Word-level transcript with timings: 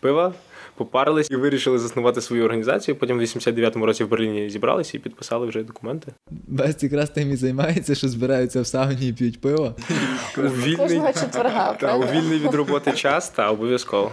пива, 0.00 0.34
попарились 0.74 1.30
і 1.30 1.36
вирішили 1.36 1.78
заснувати 1.78 2.20
свою 2.20 2.44
організацію. 2.44 2.96
Потім 2.96 3.18
в 3.18 3.20
89-му 3.20 3.86
році 3.86 4.04
в 4.04 4.08
Берліні 4.08 4.50
зібралися 4.50 4.96
і 4.96 5.00
підписали 5.00 5.46
вже 5.46 5.62
документи. 5.62 6.12
Бест 6.30 6.82
якраз 6.82 7.10
тим 7.10 7.30
і 7.30 7.36
займається, 7.36 7.94
що 7.94 8.08
збираються 8.08 8.60
в 8.60 8.66
сауні 8.66 9.08
і 9.08 9.12
п'ють 9.12 9.40
пиво. 9.40 9.74
У 11.98 12.02
вільний 12.02 12.38
від 12.38 12.54
роботи 12.54 12.92
час 12.92 13.28
та 13.28 13.50
обов'язково. 13.50 14.10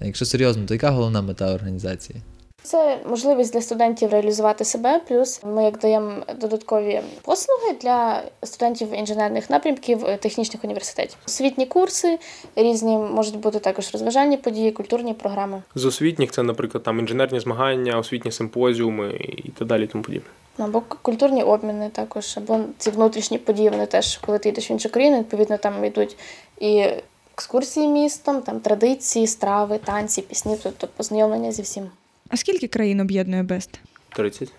Якщо 0.00 0.24
серйозно, 0.24 0.66
то 0.66 0.74
яка 0.74 0.90
головна 0.90 1.22
мета 1.22 1.54
організації? 1.54 2.22
Це 2.68 2.98
можливість 3.08 3.52
для 3.52 3.60
студентів 3.60 4.10
реалізувати 4.10 4.64
себе. 4.64 5.00
Плюс 5.08 5.40
ми 5.44 5.64
як 5.64 5.78
даємо 5.78 6.12
додаткові 6.40 7.00
послуги 7.22 7.76
для 7.80 8.22
студентів 8.42 8.88
інженерних 8.94 9.50
напрямків 9.50 10.04
е, 10.04 10.16
технічних 10.16 10.64
університетів. 10.64 11.18
Освітні 11.26 11.66
курси 11.66 12.18
різні 12.56 12.98
можуть 12.98 13.38
бути 13.38 13.58
також 13.58 13.90
розважальні 13.92 14.36
події, 14.36 14.72
культурні 14.72 15.14
програми. 15.14 15.62
З 15.74 15.84
освітніх 15.84 16.30
це, 16.30 16.42
наприклад, 16.42 16.84
там 16.84 16.98
інженерні 16.98 17.40
змагання, 17.40 17.98
освітні 17.98 18.32
симпозіуми 18.32 19.10
і 19.20 19.50
так 19.58 19.68
далі. 19.68 19.86
Тому 19.86 20.04
подібне. 20.04 20.28
Ну, 20.58 20.64
Або 20.64 20.82
культурні 21.02 21.42
обміни 21.42 21.90
також, 21.92 22.36
або 22.36 22.60
ці 22.78 22.90
внутрішні 22.90 23.38
події, 23.38 23.68
вони 23.68 23.86
теж, 23.86 24.16
коли 24.16 24.38
ти 24.38 24.48
йдеш 24.48 24.70
в 24.70 24.72
іншу 24.72 24.88
країну, 24.88 25.18
відповідно 25.18 25.58
там 25.58 25.84
йдуть 25.84 26.16
і 26.60 26.86
екскурсії 27.34 27.88
містом, 27.88 28.40
там 28.40 28.60
традиції, 28.60 29.26
страви, 29.26 29.78
танці, 29.84 30.22
пісні, 30.22 30.56
тобто 30.62 30.88
познайомлення 30.96 31.52
зі 31.52 31.62
всім. 31.62 31.90
А 32.28 32.36
скільки 32.36 32.68
країн 32.68 33.00
об'єднує 33.00 33.42
БЕСТ? 33.42 33.80
30. 34.16 34.52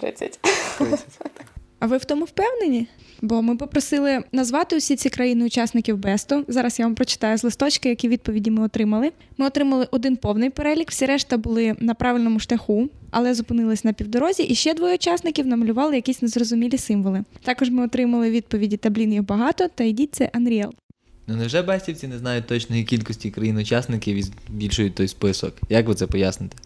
30. 0.00 0.38
30. 0.78 1.06
А 1.78 1.86
ви 1.86 1.96
в 1.96 2.04
тому 2.04 2.24
впевнені? 2.24 2.86
Бо 3.22 3.42
ми 3.42 3.56
попросили 3.56 4.24
назвати 4.32 4.76
усі 4.76 4.96
ці 4.96 5.10
країни 5.10 5.44
учасників 5.44 5.98
БЕСТу. 5.98 6.44
Зараз 6.48 6.78
я 6.78 6.84
вам 6.86 6.94
прочитаю 6.94 7.38
з 7.38 7.44
листочка, 7.44 7.88
які 7.88 8.08
відповіді 8.08 8.50
ми 8.50 8.64
отримали. 8.64 9.12
Ми 9.38 9.46
отримали 9.46 9.88
один 9.90 10.16
повний 10.16 10.50
перелік, 10.50 10.90
всі 10.90 11.06
решта 11.06 11.36
були 11.36 11.76
на 11.80 11.94
правильному 11.94 12.40
шляху, 12.40 12.88
але 13.10 13.34
зупинились 13.34 13.84
на 13.84 13.92
півдорозі, 13.92 14.42
і 14.42 14.54
ще 14.54 14.74
двоє 14.74 14.94
учасників 14.94 15.46
намалювали 15.46 15.94
якісь 15.96 16.22
незрозумілі 16.22 16.78
символи. 16.78 17.24
Також 17.42 17.70
ми 17.70 17.84
отримали 17.84 18.30
відповіді 18.30 18.76
та 18.76 18.90
блін 18.90 19.12
їх 19.12 19.22
багато, 19.22 19.68
та 19.74 19.84
йдіть 19.84 20.14
це 20.14 20.30
Unreal. 20.34 20.70
Ну 21.26 21.36
невже 21.36 21.62
бестівці 21.62 22.08
не 22.08 22.18
знають 22.18 22.46
точної 22.46 22.84
кількості 22.84 23.30
країн-учасників 23.30 24.16
і 24.16 24.22
збільшують 24.22 24.94
той 24.94 25.08
список? 25.08 25.54
Як 25.68 25.88
ви 25.88 25.94
це 25.94 26.06
поясните? 26.06 26.56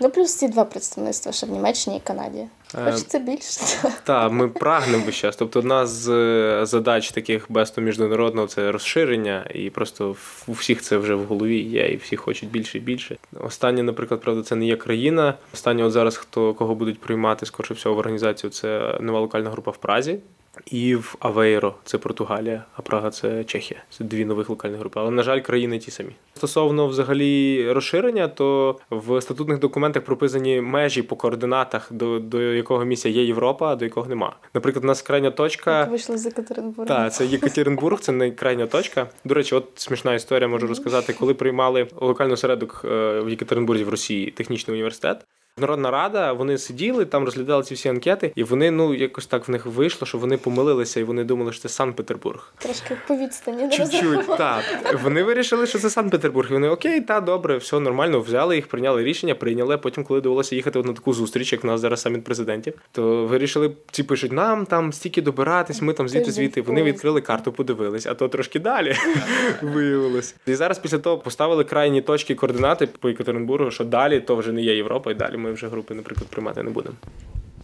Ну, 0.00 0.10
плюс 0.10 0.34
ці 0.34 0.48
два 0.48 0.64
представництва, 0.64 1.32
ще 1.32 1.46
в 1.46 1.50
Німеччині 1.50 1.96
і 1.96 2.00
Канаді. 2.00 2.46
Е, 2.78 2.84
Хочеться 2.84 3.18
більше. 3.18 3.60
Так, 4.04 4.32
ми 4.32 4.48
прагнемо 4.48 5.12
час. 5.12 5.36
Тобто, 5.36 5.58
одна 5.58 5.86
з 5.86 6.08
е, 6.08 6.66
задач 6.66 7.10
таких 7.10 7.46
бесту 7.48 7.80
міжнародного 7.80 8.46
це 8.46 8.72
розширення, 8.72 9.46
і 9.54 9.70
просто 9.70 10.16
у 10.46 10.52
всіх 10.52 10.82
це 10.82 10.96
вже 10.96 11.14
в 11.14 11.24
голові 11.24 11.60
є, 11.60 11.88
і 11.88 11.96
всі 11.96 12.16
хочуть 12.16 12.50
більше 12.50 12.78
і 12.78 12.80
більше. 12.80 13.16
Останнє, 13.40 13.82
наприклад, 13.82 14.20
правда, 14.20 14.42
це 14.42 14.56
не 14.56 14.66
є 14.66 14.76
країна. 14.76 15.34
Останнє, 15.54 15.84
от 15.84 15.92
зараз 15.92 16.16
хто 16.16 16.54
кого 16.54 16.74
будуть 16.74 17.00
приймати, 17.00 17.46
скоріше 17.46 17.74
всього, 17.74 17.94
в 17.94 17.98
організацію, 17.98 18.50
це 18.50 18.98
нова 19.00 19.20
локальна 19.20 19.50
група 19.50 19.70
в 19.70 19.76
Празі. 19.76 20.18
І 20.66 20.94
в 20.94 21.16
Авейро 21.20 21.74
це 21.84 21.98
Португалія, 21.98 22.64
а 22.76 22.82
Прага 22.82 23.10
це 23.10 23.44
Чехія. 23.44 23.82
Це 23.90 24.04
дві 24.04 24.24
нових 24.24 24.50
локальні 24.50 24.76
групи. 24.76 25.00
Але, 25.00 25.10
на 25.10 25.22
жаль, 25.22 25.40
країни 25.40 25.78
ті 25.78 25.90
самі. 25.90 26.10
Стосовно 26.34 26.86
взагалі 26.86 27.66
розширення, 27.72 28.28
то 28.28 28.78
в 28.90 29.20
статутних 29.20 29.58
документах 29.58 30.04
прописані 30.04 30.60
межі 30.60 31.02
по 31.02 31.16
координатах, 31.16 31.92
до, 31.92 32.18
до 32.18 32.40
якого 32.40 32.84
місця 32.84 33.08
є 33.08 33.24
Європа, 33.24 33.72
а 33.72 33.76
до 33.76 33.84
якого 33.84 34.06
нема. 34.06 34.36
Наприклад, 34.54 34.84
у 34.84 34.86
нас 34.86 35.02
крайня 35.02 35.30
точка. 35.30 35.78
Як 35.80 35.90
вийшли 35.90 36.18
з 36.18 36.26
Екатеринбурга. 36.26 36.94
Так, 36.94 37.14
це 37.14 37.26
Єкатеринбург, 37.26 38.00
це 38.00 38.12
найкрайня 38.12 38.66
точка. 38.66 39.06
До 39.24 39.34
речі, 39.34 39.54
от 39.54 39.64
смішна 39.74 40.14
історія 40.14 40.48
можу 40.48 40.66
розказати, 40.66 41.12
коли 41.12 41.34
приймали 41.34 41.86
локальний 42.00 42.34
осередок 42.34 42.82
е, 42.84 43.20
в 43.20 43.30
Єкатеринбурзі 43.30 43.84
в 43.84 43.88
Росії 43.88 44.30
технічний 44.30 44.74
університет. 44.74 45.26
Народна 45.60 45.90
рада, 45.90 46.32
вони 46.32 46.58
сиділи, 46.58 47.04
там 47.04 47.24
розглядали 47.24 47.62
ці 47.62 47.74
всі 47.74 47.88
анкети, 47.88 48.32
і 48.34 48.44
вони 48.44 48.70
ну 48.70 48.94
якось 48.94 49.26
так 49.26 49.48
в 49.48 49.50
них 49.50 49.66
вийшло, 49.66 50.06
що 50.06 50.18
вони 50.18 50.36
помилилися, 50.36 51.00
і 51.00 51.04
вони 51.04 51.24
думали, 51.24 51.52
що 51.52 51.62
це 51.62 51.68
Санкт-Петербург. 51.68 52.52
Трошки 52.58 52.96
по 53.08 53.16
відстані 53.16 53.70
Чуть-чуть, 53.70 54.26
так. 54.26 54.64
Вони 55.02 55.22
вирішили, 55.22 55.66
що 55.66 55.78
це 55.78 55.90
Санкт-Петербург. 55.90 56.48
І 56.50 56.52
вони 56.52 56.68
окей, 56.68 57.00
та 57.00 57.20
добре, 57.20 57.56
все 57.56 57.80
нормально. 57.80 58.20
Взяли 58.20 58.56
їх, 58.56 58.66
прийняли 58.66 59.04
рішення, 59.04 59.34
прийняли. 59.34 59.74
а 59.74 59.78
Потім, 59.78 60.04
коли 60.04 60.20
довелося 60.20 60.56
їхати 60.56 60.82
на 60.82 60.92
таку 60.92 61.12
зустріч, 61.12 61.52
як 61.52 61.64
в 61.64 61.66
нас 61.66 61.80
зараз 61.80 62.00
саміт 62.00 62.24
президентів, 62.24 62.74
то 62.92 63.24
вирішили, 63.26 63.70
ці 63.90 64.02
пишуть, 64.02 64.32
нам 64.32 64.66
там 64.66 64.92
стільки 64.92 65.22
добиратись, 65.22 65.82
ми 65.82 65.92
там 65.92 66.08
звідти 66.08 66.32
звідти. 66.32 66.60
Вони 66.60 66.82
відкрили 66.82 67.20
карту, 67.20 67.52
подивились, 67.52 68.06
а 68.06 68.14
то 68.14 68.28
трошки 68.28 68.58
далі 68.58 68.94
виявилось. 69.62 70.34
І 70.46 70.54
зараз 70.54 70.78
після 70.78 70.98
того 70.98 71.18
поставили 71.18 71.64
крайні 71.64 72.02
точки 72.02 72.34
координати 72.34 72.86
по 72.86 73.08
Екатеринбургу, 73.08 73.70
що 73.70 73.84
далі 73.84 74.20
то 74.20 74.36
вже 74.36 74.52
не 74.52 74.62
є 74.62 74.76
Європа, 74.76 75.10
і 75.10 75.14
далі 75.14 75.45
ми 75.46 75.52
вже 75.52 75.68
групи, 75.68 75.94
наприклад, 75.94 76.30
приймати 76.30 76.62
не 76.62 76.70
будемо. 76.70 76.94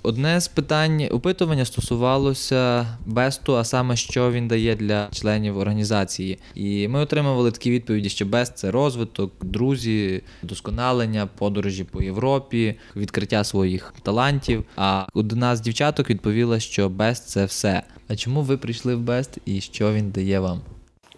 Одне 0.05 0.41
з 0.41 0.49
питань 0.49 1.09
опитування 1.11 1.65
стосувалося 1.65 2.87
Бесту, 3.07 3.57
а 3.57 3.65
саме 3.65 3.97
що 3.97 4.31
він 4.33 4.49
дає 4.49 4.77
для 4.77 5.09
членів 5.13 5.59
організації. 5.59 6.39
І 6.55 6.89
ми 6.89 7.01
отримували 7.01 7.51
такі 7.51 7.71
відповіді, 7.71 8.09
що 8.09 8.27
Бест 8.27 8.59
це 8.59 8.71
розвиток, 8.71 9.33
друзі, 9.41 10.23
досконалення, 10.43 11.29
подорожі 11.39 11.85
по 11.85 12.03
Європі, 12.03 12.75
відкриття 12.97 13.45
своїх 13.45 13.95
талантів. 14.03 14.65
А 14.77 15.07
одна 15.15 15.57
з 15.57 15.61
дівчаток 15.61 16.11
відповіла, 16.11 16.61
що 16.61 16.89
Бест 16.89 17.29
це 17.29 17.45
все. 17.45 17.83
А 18.09 18.17
чому 18.17 18.43
ви 18.43 18.57
прийшли 18.57 18.95
в 18.95 19.01
Бест 19.01 19.39
і 19.45 19.61
що 19.61 19.93
він 19.93 20.11
дає 20.11 20.41
вам? 20.41 20.61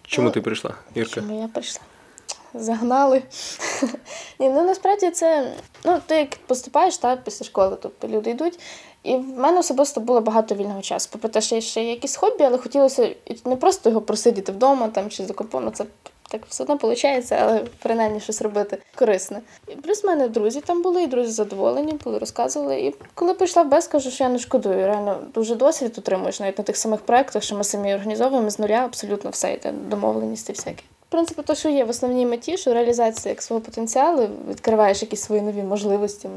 Чому 0.07 0.27
Ну, 0.27 0.33
ти 0.33 0.41
прийшла, 0.41 0.73
Ірка? 0.95 1.15
Чому 1.15 1.41
я 1.41 1.47
прийшла? 1.47 1.81
Загнали. 2.55 3.23
Ні, 4.39 4.49
ну 4.49 4.61
насправді 4.61 5.11
це 5.11 5.51
ну, 5.85 5.99
ти 6.05 6.15
як 6.15 6.35
поступаєш 6.47 6.97
та, 6.97 7.15
після 7.15 7.45
школи, 7.45 7.77
тобто 7.81 8.07
люди 8.07 8.29
йдуть. 8.29 8.59
І 9.03 9.15
в 9.15 9.27
мене 9.27 9.59
особисто 9.59 10.01
було 10.01 10.21
багато 10.21 10.55
вільного 10.55 10.81
часу. 10.81 11.09
Попри 11.11 11.29
те, 11.29 11.41
що 11.41 11.55
є 11.55 11.61
ще 11.61 11.83
якісь 11.83 12.15
хобі, 12.15 12.43
але 12.43 12.57
хотілося 12.57 13.15
не 13.45 13.55
просто 13.55 13.89
його 13.89 14.01
просидіти 14.01 14.51
вдома 14.51 14.87
там, 14.87 15.09
чи 15.09 15.25
за 15.25 15.33
компом, 15.33 15.65
ну, 15.65 15.71
це 15.71 15.85
так 16.29 16.41
все 16.49 16.63
одно 16.63 16.75
виходить, 16.75 17.31
але 17.31 17.65
принаймні 17.83 18.19
щось 18.19 18.41
робити 18.41 18.77
корисне. 18.95 19.41
І 19.67 19.75
плюс 19.75 20.03
в 20.03 20.07
мене 20.07 20.27
друзі 20.27 20.61
там 20.61 20.81
були, 20.81 21.03
і 21.03 21.07
друзі 21.07 21.31
задоволені, 21.31 21.93
були, 21.93 22.19
розказували. 22.19 22.79
І 22.79 22.95
коли 23.13 23.33
прийшла 23.33 23.63
в 23.63 23.67
БЕС, 23.67 23.87
кажу, 23.87 24.11
що 24.11 24.23
я 24.23 24.29
не 24.29 24.39
шкодую. 24.39 24.75
Реально 24.75 25.23
дуже 25.33 25.55
досвід 25.55 25.95
отримуєш 25.97 26.39
навіть 26.39 26.57
на 26.57 26.63
тих 26.63 26.77
самих 26.77 27.01
проєктах, 27.01 27.43
що 27.43 27.55
ми 27.55 27.63
самі 27.63 27.95
організовуємо 27.95 28.49
з 28.49 28.59
нуля 28.59 28.77
абсолютно 28.85 29.29
все 29.29 29.53
йде, 29.53 29.71
домовленості 29.71 30.53
всякі. 30.53 30.83
В 30.91 30.94
принципі, 31.15 31.41
то, 31.45 31.55
що 31.55 31.69
є 31.69 31.83
в 31.83 31.89
основній 31.89 32.25
меті, 32.25 32.57
що 32.57 32.73
реалізація 32.73 33.31
як 33.31 33.41
свого 33.41 33.61
потенціалу, 33.61 34.29
відкриваєш 34.49 35.01
якісь 35.01 35.21
свої 35.21 35.41
нові 35.41 35.63
можливості. 35.63 36.29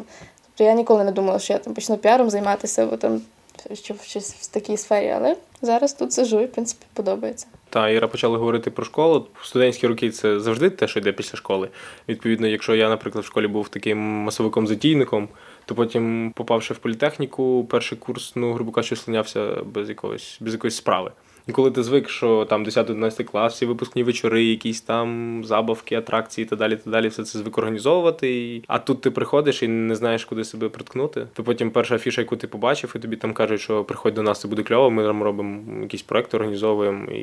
Тобто 0.46 0.64
я 0.64 0.72
ніколи 0.72 1.04
не 1.04 1.12
думала, 1.12 1.38
що 1.38 1.52
я 1.52 1.58
там 1.58 1.74
почну 1.74 1.96
піаром 1.96 2.30
займатися, 2.30 2.86
бо 2.86 2.96
там 2.96 3.20
що 3.72 3.94
в 3.94 4.02
щось 4.02 4.34
в 4.34 4.46
такій 4.46 4.76
сфері, 4.76 5.08
але 5.08 5.36
зараз 5.62 5.92
тут 5.92 6.12
сижу 6.12 6.40
і 6.40 6.44
в 6.44 6.52
принципі 6.52 6.86
подобається. 6.92 7.46
Та 7.70 7.90
Іра 7.90 8.08
почала 8.08 8.38
говорити 8.38 8.70
про 8.70 8.84
школу. 8.84 9.26
Студентські 9.42 9.86
роки 9.86 10.10
це 10.10 10.40
завжди 10.40 10.70
те, 10.70 10.88
що 10.88 11.00
йде 11.00 11.12
після 11.12 11.38
школи. 11.38 11.68
Відповідно, 12.08 12.46
якщо 12.46 12.74
я, 12.74 12.88
наприклад, 12.88 13.24
в 13.24 13.26
школі 13.26 13.46
був 13.46 13.68
таким 13.68 13.98
масовиком-затійником, 14.28 15.28
то 15.64 15.74
потім, 15.74 16.32
попавши 16.36 16.74
в 16.74 16.78
політехніку, 16.78 17.66
перший 17.70 17.98
курс, 17.98 18.32
ну, 18.36 18.52
грубо 18.52 18.72
кажучи, 18.72 18.96
слинявся 18.96 19.56
без 19.64 19.88
якогось 19.88 20.36
без 20.40 20.52
якоїсь 20.52 20.76
справи. 20.76 21.10
І 21.48 21.52
коли 21.52 21.70
ти 21.70 21.82
звик, 21.82 22.08
що 22.08 22.46
там 22.50 22.64
10-11 22.64 23.24
клас, 23.24 23.54
всі 23.54 23.66
випускні 23.66 24.02
вечори, 24.02 24.44
якісь 24.44 24.80
там 24.80 25.40
забавки, 25.44 25.94
атракції 25.94 26.44
і 26.44 26.48
так 26.48 26.58
далі, 26.58 26.76
та 26.76 26.90
далі, 26.90 27.08
все 27.08 27.24
це 27.24 27.38
звик 27.38 27.58
організовувати. 27.58 28.30
І... 28.30 28.64
А 28.66 28.78
тут 28.78 29.00
ти 29.00 29.10
приходиш 29.10 29.62
і 29.62 29.68
не 29.68 29.94
знаєш, 29.94 30.24
куди 30.24 30.44
себе 30.44 30.68
приткнути. 30.68 31.26
То 31.32 31.44
потім 31.44 31.70
перша 31.70 31.94
афіша, 31.94 32.20
яку 32.20 32.36
ти 32.36 32.46
побачив, 32.46 32.92
і 32.96 32.98
тобі 32.98 33.16
там 33.16 33.32
кажуть, 33.32 33.60
що 33.60 33.84
приходь 33.84 34.14
до 34.14 34.22
нас, 34.22 34.40
це 34.40 34.48
буде 34.48 34.62
кльово. 34.62 34.90
Ми 34.90 35.04
там 35.04 35.22
робимо 35.22 35.82
якісь 35.82 36.02
проекти, 36.02 36.36
організовуємо 36.36 37.10
і 37.10 37.22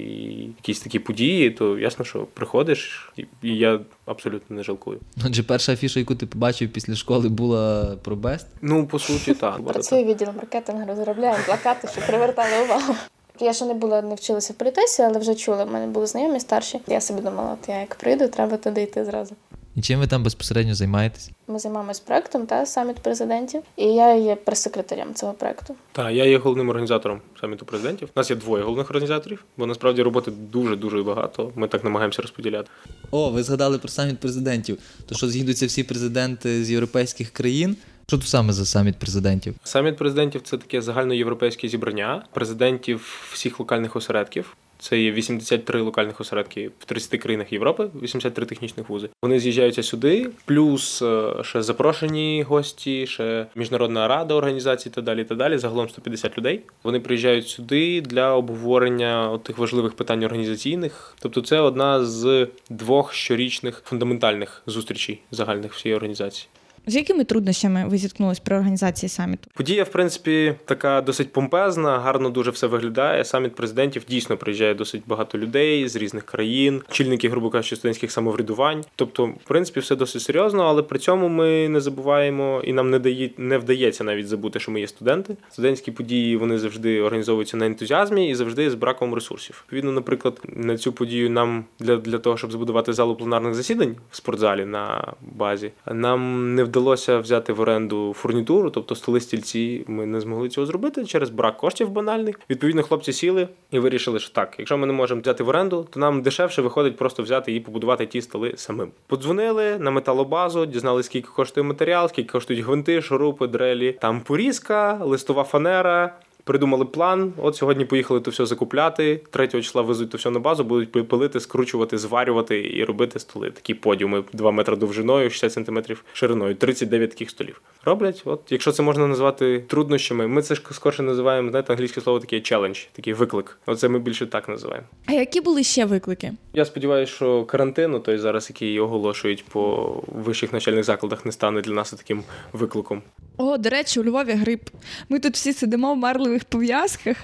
якісь 0.58 0.80
такі 0.80 1.00
події. 1.00 1.50
То 1.50 1.80
ясно, 1.80 2.06
що 2.06 2.28
приходиш, 2.34 3.12
і 3.18 3.58
я 3.58 3.80
абсолютно 4.06 4.56
не 4.56 4.64
жалкую. 4.64 5.00
Отже, 5.26 5.44
перша 5.44 5.74
афіша, 5.74 6.00
яку 6.00 6.16
ти 6.16 6.26
побачив 6.26 6.70
після 6.70 6.96
школи, 6.96 7.30
була 7.30 7.96
про 8.04 8.16
Бест? 8.16 8.48
Ну, 8.62 8.88
по 8.88 9.00
суті, 9.00 9.34
так. 9.34 9.66
Працюю 9.68 10.06
відділом 10.06 10.36
маркетингу, 10.36 10.86
розробляємо 10.88 11.40
плакати, 11.46 11.88
щоб 11.94 12.08
привертали 12.08 12.66
увагу. 12.66 12.96
Я 13.40 13.54
ще 13.54 13.66
не 13.66 13.74
була, 13.74 14.02
не 14.02 14.16
вчилася 14.16 14.54
в 14.54 14.56
політесі, 14.56 15.02
але 15.02 15.20
вже 15.20 15.36
чула. 15.36 15.64
В 15.64 15.72
мене 15.72 15.88
були 15.88 16.08
знайомі 16.08 16.40
старші. 16.40 16.82
Я 16.88 17.02
собі 17.02 17.22
думала, 17.22 17.58
от 17.62 17.70
я 17.70 17.80
як 17.80 17.96
прийду, 17.96 18.28
треба 18.28 18.58
туди 18.58 18.82
йти 18.82 19.06
зразу. 19.06 19.36
І 19.76 19.82
чим 19.82 20.00
ви 20.00 20.08
там 20.08 20.24
безпосередньо 20.24 20.76
займаєтесь? 20.76 21.32
Ми 21.48 21.60
займаємось 21.60 22.00
проектом 22.00 22.46
та 22.46 22.66
саміт 22.66 22.96
президентів, 22.96 23.62
і 23.78 23.86
я 23.86 24.16
є 24.16 24.36
прес-секретарем 24.36 25.14
цього 25.14 25.34
проекту. 25.34 25.76
Так, 25.92 26.14
я 26.14 26.26
є 26.26 26.38
головним 26.38 26.70
організатором 26.70 27.22
саміту 27.42 27.66
президентів. 27.66 28.10
У 28.16 28.20
нас 28.20 28.30
є 28.30 28.36
двоє 28.36 28.64
головних 28.64 28.90
організаторів, 28.90 29.46
бо 29.58 29.66
насправді 29.66 30.02
роботи 30.02 30.32
дуже 30.32 30.76
дуже 30.76 31.04
багато. 31.04 31.52
Ми 31.56 31.68
так 31.68 31.84
намагаємося 31.84 32.22
розподіляти. 32.22 32.70
О, 33.12 33.30
ви 33.30 33.44
згадали 33.44 33.78
про 33.78 33.90
саміт 33.90 34.20
президентів. 34.20 34.78
То 35.06 35.16
що 35.16 35.28
з'їдуться 35.28 35.66
всі 35.66 35.84
президенти 35.84 36.64
з 36.64 36.72
європейських 36.72 37.30
країн. 37.30 37.78
Що 38.08 38.18
тут 38.18 38.28
саме 38.28 38.54
за 38.54 38.66
саміт 38.66 38.96
президентів? 38.96 39.56
Саміт 39.64 39.98
президентів 39.98 40.42
це 40.42 40.58
таке 40.58 40.82
загальноєвропейське 40.82 41.68
зібрання 41.68 42.24
президентів 42.34 43.30
всіх 43.32 43.60
локальних 43.60 43.96
осередків. 43.96 44.56
Це 44.80 45.00
є 45.00 45.12
83 45.12 45.82
локальних 45.82 46.22
осередки 46.22 46.72
в 46.80 46.86
30 46.86 47.22
країнах 47.22 47.54
Європи, 47.54 47.90
83 48.02 48.46
технічних 48.46 48.90
вузи. 48.90 49.10
Вони 49.24 49.40
з'їжджаються 49.40 49.84
сюди, 49.84 50.30
плюс 50.46 51.02
е, 51.02 51.34
ще 51.42 51.62
запрошені 51.62 52.44
гості, 52.44 53.08
ще 53.08 53.46
міжнародна 53.56 54.08
рада 54.08 54.34
організацій 54.34 54.90
та 54.90 55.02
далі. 55.02 55.24
Та 55.24 55.36
далі. 55.36 55.58
Загалом 55.58 55.90
150 55.90 56.38
людей. 56.38 56.62
Вони 56.84 57.00
приїжджають 57.00 57.48
сюди 57.48 58.02
для 58.02 58.34
обговорення 58.34 59.38
тих 59.38 59.58
важливих 59.58 59.94
питань 59.94 60.24
організаційних. 60.24 61.16
Тобто, 61.20 61.42
це 61.42 61.60
одна 61.60 62.06
з 62.06 62.48
двох 62.70 63.14
щорічних 63.14 63.82
фундаментальних 63.86 64.64
зустрічей 64.66 65.20
загальних 65.32 65.74
всієї 65.74 65.96
організації. 65.96 66.48
З 66.88 66.96
якими 66.96 67.24
труднощами 67.24 67.86
ви 67.88 67.98
зіткнулись 67.98 68.40
при 68.40 68.56
організації 68.56 69.10
саміту? 69.10 69.50
Подія, 69.54 69.84
в 69.84 69.90
принципі, 69.90 70.56
така 70.66 71.02
досить 71.02 71.34
помпезна, 71.34 72.00
гарно 72.00 72.30
дуже 72.30 72.52
все 72.52 72.68
виглядає. 72.68 73.26
Саміт 73.26 73.56
президентів 73.56 74.04
дійсно 74.10 74.38
приїжджає 74.38 74.74
досить 74.74 75.04
багато 75.08 75.38
людей 75.38 75.88
з 75.88 75.96
різних 75.96 76.24
країн, 76.24 76.82
чільники, 76.92 77.30
грубо 77.30 77.50
кажучи, 77.50 77.76
студентських 77.76 78.12
самоврядувань. 78.12 78.84
Тобто, 78.96 79.26
в 79.26 79.48
принципі, 79.48 79.80
все 79.80 79.96
досить 79.96 80.22
серйозно, 80.22 80.64
але 80.64 80.82
при 80.82 81.00
цьому 81.00 81.30
ми 81.30 81.70
не 81.70 81.82
забуваємо 81.82 82.62
і 82.64 82.74
нам 82.74 82.90
не 82.90 83.00
дає 83.00 83.30
не 83.38 83.58
вдається 83.58 84.04
навіть 84.04 84.28
забути, 84.28 84.60
що 84.60 84.72
ми 84.72 84.80
є 84.80 84.88
студенти. 84.88 85.38
Студентські 85.52 85.92
події 85.92 86.38
вони 86.38 86.60
завжди 86.60 87.02
організовуються 87.02 87.58
на 87.58 87.66
ентузіазмі 87.66 88.30
і 88.30 88.36
завжди 88.36 88.72
з 88.72 88.76
браком 88.76 89.14
ресурсів. 89.14 89.64
Відповідно, 89.66 89.92
наприклад, 89.92 90.42
на 90.48 90.78
цю 90.78 90.94
подію 90.94 91.30
нам 91.30 91.66
для, 91.80 91.96
для 91.98 92.18
того, 92.18 92.38
щоб 92.38 92.52
збудувати 92.52 92.94
залу 92.94 93.16
пленарних 93.16 93.54
засідань 93.54 93.96
в 94.12 94.16
спортзалі 94.16 94.66
на 94.66 95.14
базі, 95.22 95.72
нам 95.92 96.56
не 96.56 96.64
вдалося 96.64 96.75
вдалося 96.76 97.20
взяти 97.20 97.54
в 97.54 97.60
оренду 97.60 98.14
фурнітуру, 98.14 98.70
тобто 98.70 98.96
столи 98.96 99.20
стільці. 99.20 99.86
Ми 99.88 100.06
не 100.06 100.22
змогли 100.22 100.50
цього 100.50 100.68
зробити 100.68 101.06
через 101.06 101.30
брак 101.30 101.58
коштів 101.58 101.90
банальних. 101.90 102.40
Відповідно, 102.50 102.84
хлопці 102.84 103.14
сіли 103.14 103.48
і 103.72 103.80
вирішили, 103.80 104.20
що 104.20 104.34
так, 104.34 104.56
якщо 104.58 104.78
ми 104.78 104.88
не 104.88 104.94
можемо 104.94 105.22
взяти 105.22 105.44
в 105.44 105.50
оренду, 105.50 105.88
то 105.90 106.00
нам 106.00 106.22
дешевше 106.22 106.62
виходить 106.62 106.98
просто 106.98 107.24
взяти 107.24 107.56
і 107.56 107.60
побудувати 107.60 108.06
ті 108.06 108.22
столи 108.22 108.54
самим. 108.56 108.92
Подзвонили 109.08 109.80
на 109.80 109.92
металобазу, 109.92 110.66
дізналися, 110.66 111.08
скільки 111.08 111.28
коштує 111.36 111.68
матеріал, 111.68 112.10
скільки 112.10 112.32
коштують 112.32 112.64
гвинти, 112.64 113.02
шурупи, 113.02 113.48
дрелі. 113.48 113.98
Там 114.02 114.22
порізка, 114.22 115.00
листова 115.02 115.44
фанера. 115.44 116.16
Придумали 116.46 116.86
план. 116.86 117.34
От 117.38 117.56
сьогодні 117.56 117.86
поїхали 117.86 118.20
то 118.20 118.32
все 118.32 118.46
закупляти. 118.46 119.22
3 119.30 119.48
числа 119.48 119.82
везуть 119.82 120.10
то 120.10 120.18
все 120.18 120.30
на 120.30 120.40
базу, 120.40 120.64
будуть 120.64 121.08
пилити, 121.08 121.40
скручувати, 121.40 121.98
зварювати 121.98 122.72
і 122.74 122.84
робити 122.84 123.20
столи. 123.20 123.52
Такі 123.52 123.74
подіуми 123.74 124.24
2 124.34 124.52
метри 124.52 124.76
довжиною, 124.76 125.30
60 125.30 125.54
сантиметрів 125.54 126.04
шириною, 126.14 126.56
39 126.56 127.10
таких 127.10 127.30
столів. 127.30 127.62
Роблять. 127.86 128.22
От, 128.26 128.42
якщо 128.50 128.72
це 128.72 128.84
можна 128.84 129.08
назвати 129.08 129.64
труднощами, 129.68 130.28
ми 130.28 130.42
це 130.42 130.56
ж 130.56 130.62
скорше 130.72 131.04
називаємо 131.04 131.50
знаєте, 131.50 131.74
англійське 131.74 132.02
слово 132.02 132.20
таке 132.20 132.42
челендж, 132.42 132.80
такий 132.92 133.14
виклик. 133.14 133.60
Оце 133.66 133.90
ми 133.90 134.00
більше 134.00 134.26
так 134.26 134.50
називаємо. 134.50 134.88
А 135.06 135.12
які 135.12 135.42
були 135.42 135.64
ще 135.64 135.86
виклики? 135.86 136.32
Я 136.54 136.66
сподіваюся, 136.66 137.14
що 137.14 137.44
карантину, 137.44 138.00
той 138.00 138.18
зараз, 138.18 138.50
який 138.50 138.80
оголошують 138.80 139.46
по 139.46 139.94
вищих 140.08 140.54
навчальних 140.54 140.84
закладах, 140.84 141.26
не 141.26 141.32
стане 141.32 141.62
для 141.62 141.74
нас 141.74 141.92
таким 141.92 142.24
викликом. 142.54 143.02
О, 143.38 143.58
до 143.58 143.70
речі, 143.70 144.00
у 144.00 144.04
Львові 144.04 144.32
грип. 144.32 144.62
Ми 145.10 145.20
тут 145.20 145.34
всі 145.34 145.54
сидимо 145.54 145.94
в 145.94 145.98
марливих 146.36 146.44
пов'язках, 146.44 147.18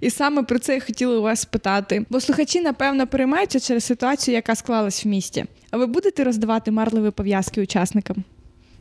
і 0.00 0.10
саме 0.10 0.42
про 0.42 0.58
це 0.58 0.74
я 0.74 0.80
хотіла 0.80 1.20
вас 1.20 1.40
спитати. 1.40 2.04
Бо 2.10 2.20
слухачі, 2.20 2.60
напевно, 2.60 3.06
переймаються 3.06 3.60
через 3.60 3.84
ситуацію, 3.84 4.34
яка 4.34 4.54
склалась 4.54 5.04
в 5.04 5.08
місті. 5.08 5.44
А 5.70 5.76
ви 5.76 5.86
будете 5.86 6.24
роздавати 6.24 6.70
марливі 6.70 7.10
пов'язки 7.10 7.62
учасникам? 7.62 8.24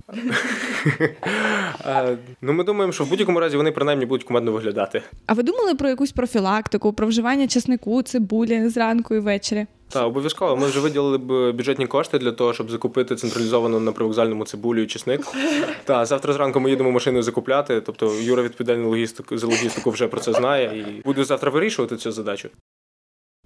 Ну, 2.42 2.54
ми 2.54 2.64
думаємо, 2.64 2.94
що 2.94 3.04
в 3.04 3.10
будь-якому 3.10 3.40
разі 3.40 3.58
вони 3.58 3.72
принаймні 3.72 4.06
будуть 4.06 4.28
кумедно 4.28 4.52
виглядати. 4.52 5.02
А 5.26 5.34
ви 5.34 5.44
думали 5.44 5.76
про 5.76 5.90
якусь 5.90 6.12
профілактику, 6.12 6.94
про 6.94 7.08
вживання 7.08 7.48
чеснику, 7.48 8.02
цибулі 8.02 8.70
зранку 8.70 9.16
і 9.16 9.20
ввечері? 9.20 9.66
Так, 9.90 10.06
обов'язково. 10.06 10.58
Ми 10.58 10.68
вже 10.68 10.80
виділили 10.80 11.18
б 11.18 11.52
бюджетні 11.52 11.88
кошти 11.88 12.20
для 12.20 12.32
того, 12.32 12.54
щоб 12.54 12.72
закупити 12.72 13.16
централізовано 13.16 13.80
на 13.80 13.92
привокзальному 13.92 14.46
цибулю 14.46 14.82
і 14.82 14.88
чесник. 14.88 15.22
Та 15.84 16.06
завтра 16.06 16.34
зранку 16.34 16.60
ми 16.60 16.70
їдемо 16.70 16.92
машиною 16.92 17.24
закупляти. 17.24 17.82
Тобто 17.82 18.14
Юра 18.22 18.44
відповідальний 18.44 18.88
логістику 18.88 19.38
за 19.38 19.48
логістику 19.48 19.90
вже 19.90 20.08
про 20.08 20.20
це 20.20 20.34
знає 20.34 20.80
і 20.80 21.02
буде 21.02 21.24
завтра 21.24 21.52
вирішувати 21.52 21.98
цю 21.98 22.12
задачу. 22.12 22.50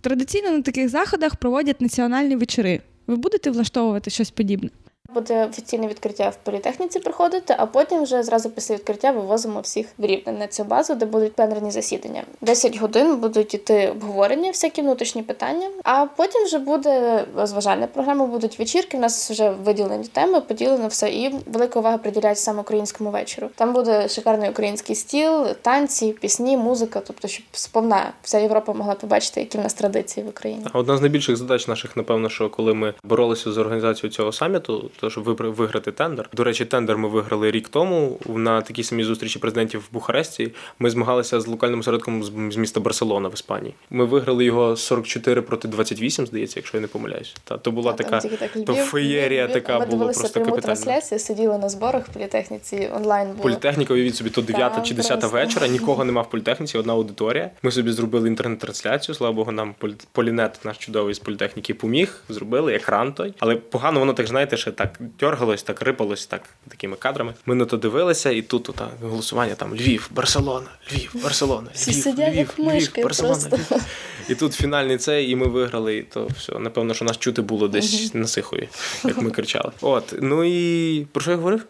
Традиційно 0.01 0.51
на 0.51 0.61
таких 0.61 0.89
заходах 0.89 1.35
проводять 1.35 1.81
національні 1.81 2.35
вечори. 2.35 2.81
Ви 3.07 3.15
будете 3.15 3.51
влаштовувати 3.51 4.09
щось 4.09 4.31
подібне? 4.31 4.69
Буде 5.13 5.45
офіційне 5.45 5.87
відкриття 5.87 6.29
в 6.29 6.35
політехніці 6.35 6.99
приходити, 6.99 7.55
а 7.57 7.65
потім 7.65 8.03
вже 8.03 8.23
зразу 8.23 8.49
після 8.49 8.75
відкриття 8.75 9.11
вивозимо 9.11 9.61
всіх 9.61 9.87
в 9.97 10.05
рівне 10.05 10.33
на 10.33 10.47
цю 10.47 10.63
базу, 10.63 10.95
де 10.95 11.05
будуть 11.05 11.35
пленерні 11.35 11.71
засідання. 11.71 12.23
10 12.41 12.77
годин 12.77 13.17
будуть 13.17 13.53
іти 13.53 13.89
обговорення, 13.89 14.47
всякі 14.47 14.81
внутрішні 14.81 15.23
питання. 15.23 15.67
А 15.83 16.05
потім 16.05 16.45
вже 16.45 16.59
буде 16.59 17.25
розважальна 17.35 17.87
програма, 17.87 18.25
будуть 18.25 18.59
вечірки. 18.59 18.97
У 18.97 18.99
нас 18.99 19.31
вже 19.31 19.49
виділені 19.49 20.03
теми, 20.03 20.41
поділено 20.41 20.87
все, 20.87 21.09
і 21.09 21.35
велика 21.45 21.79
увага 21.79 21.97
приділяється 21.97 22.43
саме 22.43 22.61
українському 22.61 23.11
вечору. 23.11 23.49
Там 23.55 23.73
буде 23.73 24.07
шикарний 24.07 24.49
український 24.49 24.95
стіл, 24.95 25.45
танці, 25.61 26.15
пісні, 26.21 26.57
музика, 26.57 27.01
тобто, 27.07 27.27
щоб 27.27 27.45
сповна 27.51 28.13
вся 28.21 28.39
Європа 28.39 28.73
могла 28.73 28.93
побачити, 28.93 29.39
які 29.39 29.57
в 29.57 29.61
нас 29.61 29.73
традиції 29.73 30.25
в 30.25 30.29
Україні. 30.29 30.65
Одна 30.73 30.97
з 30.97 31.01
найбільших 31.01 31.37
задач 31.37 31.67
наших, 31.67 31.97
напевно, 31.97 32.29
що 32.29 32.49
коли 32.49 32.73
ми 32.73 32.93
боролися 33.03 33.51
з 33.51 33.57
організацією 33.57 34.13
цього 34.13 34.31
саміту 34.31 34.91
то 35.01 35.09
щоб 35.09 35.23
виграти 35.39 35.91
тендер. 35.91 36.29
До 36.33 36.43
речі, 36.43 36.65
тендер 36.65 36.97
ми 36.97 37.07
виграли 37.09 37.51
рік 37.51 37.69
тому 37.69 38.19
на 38.29 38.61
такій 38.61 38.83
самій 38.83 39.03
зустрічі 39.03 39.39
президентів 39.39 39.79
в 39.79 39.93
Бухаресті. 39.93 40.51
Ми 40.79 40.89
змагалися 40.89 41.41
з 41.41 41.47
локальним 41.47 41.79
осередком 41.79 42.23
з 42.51 42.57
міста 42.57 42.79
Барселона 42.79 43.29
в 43.29 43.33
Іспанії. 43.33 43.73
Ми 43.89 44.05
виграли 44.05 44.45
його 44.45 44.75
44 44.75 45.41
проти 45.41 45.67
28, 45.67 46.25
здається, 46.27 46.59
якщо 46.59 46.77
я 46.77 46.81
не 46.81 46.87
помиляюсь. 46.87 47.35
Та 47.43 47.57
то 47.57 47.71
була 47.71 47.93
Та, 47.93 48.03
така 48.03 48.19
так, 48.37 48.65
то 48.65 48.73
феєрія 48.73 49.45
Львів, 49.45 49.53
така 49.53 49.79
ми 49.79 49.85
була 49.85 50.03
просто 50.05 50.39
капітальна. 50.39 50.61
трансляцію, 50.61 51.19
сиділи 51.19 51.57
на 51.57 51.69
зборах 51.69 52.07
в 52.07 52.13
політехніці 52.13 52.89
онлайн. 52.95 53.27
було. 53.27 53.43
Політехніка, 53.43 53.93
уявіть 53.93 54.15
собі, 54.15 54.29
то 54.29 54.41
9 54.41 54.73
Там 54.73 54.83
чи 54.83 54.93
10 54.93 55.19
просто. 55.19 55.37
вечора, 55.37 55.67
нікого 55.67 56.05
нема 56.05 56.21
в 56.21 56.29
політехніці, 56.29 56.77
одна 56.77 56.93
аудиторія. 56.93 57.49
Ми 57.63 57.71
собі 57.71 57.91
зробили 57.91 58.27
інтернет-трансляцію. 58.29 59.15
Слава 59.15 59.33
Богу, 59.33 59.51
нам 59.51 59.75
полі- 59.79 59.95
полінет 60.11 60.59
наш 60.63 60.77
чудовий 60.77 61.13
з 61.13 61.19
політехніки 61.19 61.73
поміг. 61.73 62.23
Зробили 62.29 62.73
екран 62.75 63.13
той, 63.13 63.33
але 63.39 63.55
погано 63.55 63.99
воно 63.99 64.13
так 64.13 64.27
знаєте, 64.27 64.57
ще 64.57 64.71
так 64.71 64.90
дергалось, 64.99 65.63
так 65.63 65.81
рипалось, 65.81 66.25
так 66.25 66.41
такими 66.67 66.95
кадрами. 66.95 67.33
Ми 67.45 67.55
на 67.55 67.65
то 67.65 67.77
дивилися, 67.77 68.29
і 68.29 68.41
тут 68.41 68.63
та, 68.75 68.89
голосування 69.01 69.55
там 69.55 69.75
Львів, 69.75 70.09
Барселона, 70.11 70.67
Львів, 70.93 71.15
Барселона, 71.23 71.69
Львів, 71.87 71.95
сидять, 71.95 72.29
Львів, 72.29 72.37
як 72.37 72.59
Львів, 72.59 73.03
Барселона. 73.03 73.49
просто. 73.49 73.75
Львів. 73.75 73.81
І 74.29 74.35
тут 74.35 74.53
фінальний 74.53 74.97
цей, 74.97 75.31
і 75.31 75.35
ми 75.35 75.47
виграли. 75.47 75.97
І 75.97 76.03
то 76.03 76.27
все, 76.37 76.59
напевно, 76.59 76.93
що 76.93 77.05
нас 77.05 77.17
чути 77.17 77.41
було 77.41 77.67
десь 77.67 78.13
на 78.13 78.27
сихові, 78.27 78.69
як 79.03 79.21
ми 79.21 79.31
кричали. 79.31 79.71
От 79.81 80.15
ну 80.21 80.43
і 80.43 81.05
про 81.11 81.21
що 81.21 81.31
я 81.31 81.37
говорив? 81.37 81.65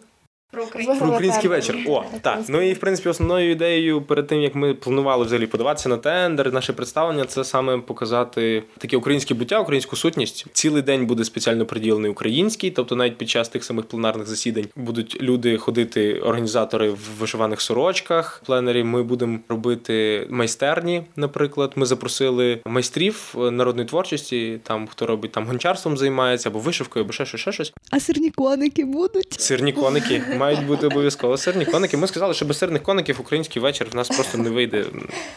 Про 0.52 0.64
українську. 0.64 1.04
Про 1.04 1.14
український 1.14 1.50
вечір. 1.50 1.78
О, 1.88 2.04
так. 2.20 2.40
Ну 2.48 2.62
і 2.62 2.72
в 2.72 2.78
принципі 2.78 3.08
основною 3.08 3.50
ідеєю 3.50 4.02
перед 4.02 4.26
тим 4.26 4.40
як 4.40 4.54
ми 4.54 4.74
планували 4.74 5.24
взагалі 5.24 5.46
подаватися 5.46 5.88
на 5.88 5.96
тендер, 5.96 6.52
наше 6.52 6.72
представлення 6.72 7.24
це 7.24 7.44
саме 7.44 7.78
показати 7.78 8.62
таке 8.78 8.96
українське 8.96 9.34
буття, 9.34 9.60
українську 9.60 9.96
сутність. 9.96 10.46
Цілий 10.52 10.82
день 10.82 11.06
буде 11.06 11.24
спеціально 11.24 11.66
приділений 11.66 12.10
український, 12.10 12.70
тобто 12.70 12.96
навіть 12.96 13.18
під 13.18 13.28
час 13.28 13.48
тих 13.48 13.64
самих 13.64 13.84
пленарних 13.84 14.26
засідань 14.26 14.64
будуть 14.76 15.22
люди 15.22 15.56
ходити, 15.56 16.14
організатори 16.14 16.90
в 16.90 17.08
вишиваних 17.18 17.60
сорочках. 17.60 18.40
В 18.42 18.46
пленері 18.46 18.84
ми 18.84 19.02
будемо 19.02 19.38
робити 19.48 20.26
майстерні. 20.30 21.02
Наприклад, 21.16 21.72
ми 21.76 21.86
запросили 21.86 22.58
майстрів 22.64 23.34
е, 23.38 23.50
народної 23.50 23.88
творчості, 23.88 24.60
там 24.62 24.86
хто 24.86 25.06
робить 25.06 25.32
там 25.32 25.46
гончарством 25.46 25.96
займається 25.96 26.48
або 26.48 26.58
вишивкою, 26.58 27.04
або 27.04 27.12
ще 27.12 27.26
щось, 27.26 27.40
ще 27.40 27.52
щось. 27.52 27.72
А 27.90 28.00
сирні 28.00 28.30
коники 28.30 28.84
будуть? 28.84 29.40
Сирні 29.40 29.72
коники 29.72 30.22
мають 30.42 30.66
бути 30.66 30.86
обов'язково. 30.86 31.36
Сирні 31.36 31.64
коники. 31.64 31.96
Ми 31.96 32.06
сказали, 32.06 32.34
що 32.34 32.44
без 32.44 32.58
сирних 32.58 32.82
коників 32.82 33.16
український 33.20 33.62
вечір 33.62 33.86
в 33.92 33.96
нас 33.96 34.08
просто 34.08 34.38
не 34.38 34.50
вийде 34.50 34.84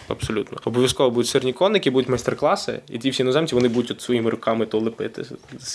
абсолютно. 0.08 0.58
Обов'язково 0.66 1.10
будуть 1.10 1.30
сирні 1.30 1.54
коники, 1.54 1.90
будуть 1.92 2.10
майстер-класи, 2.10 2.80
і 2.90 2.98
ті 2.98 3.10
всі 3.10 3.22
іноземці 3.22 3.56
вони 3.56 3.68
будуть 3.68 3.92
от 3.92 4.02
своїми 4.02 4.30
руками 4.30 4.66
то 4.66 4.80
лепити, 4.80 5.26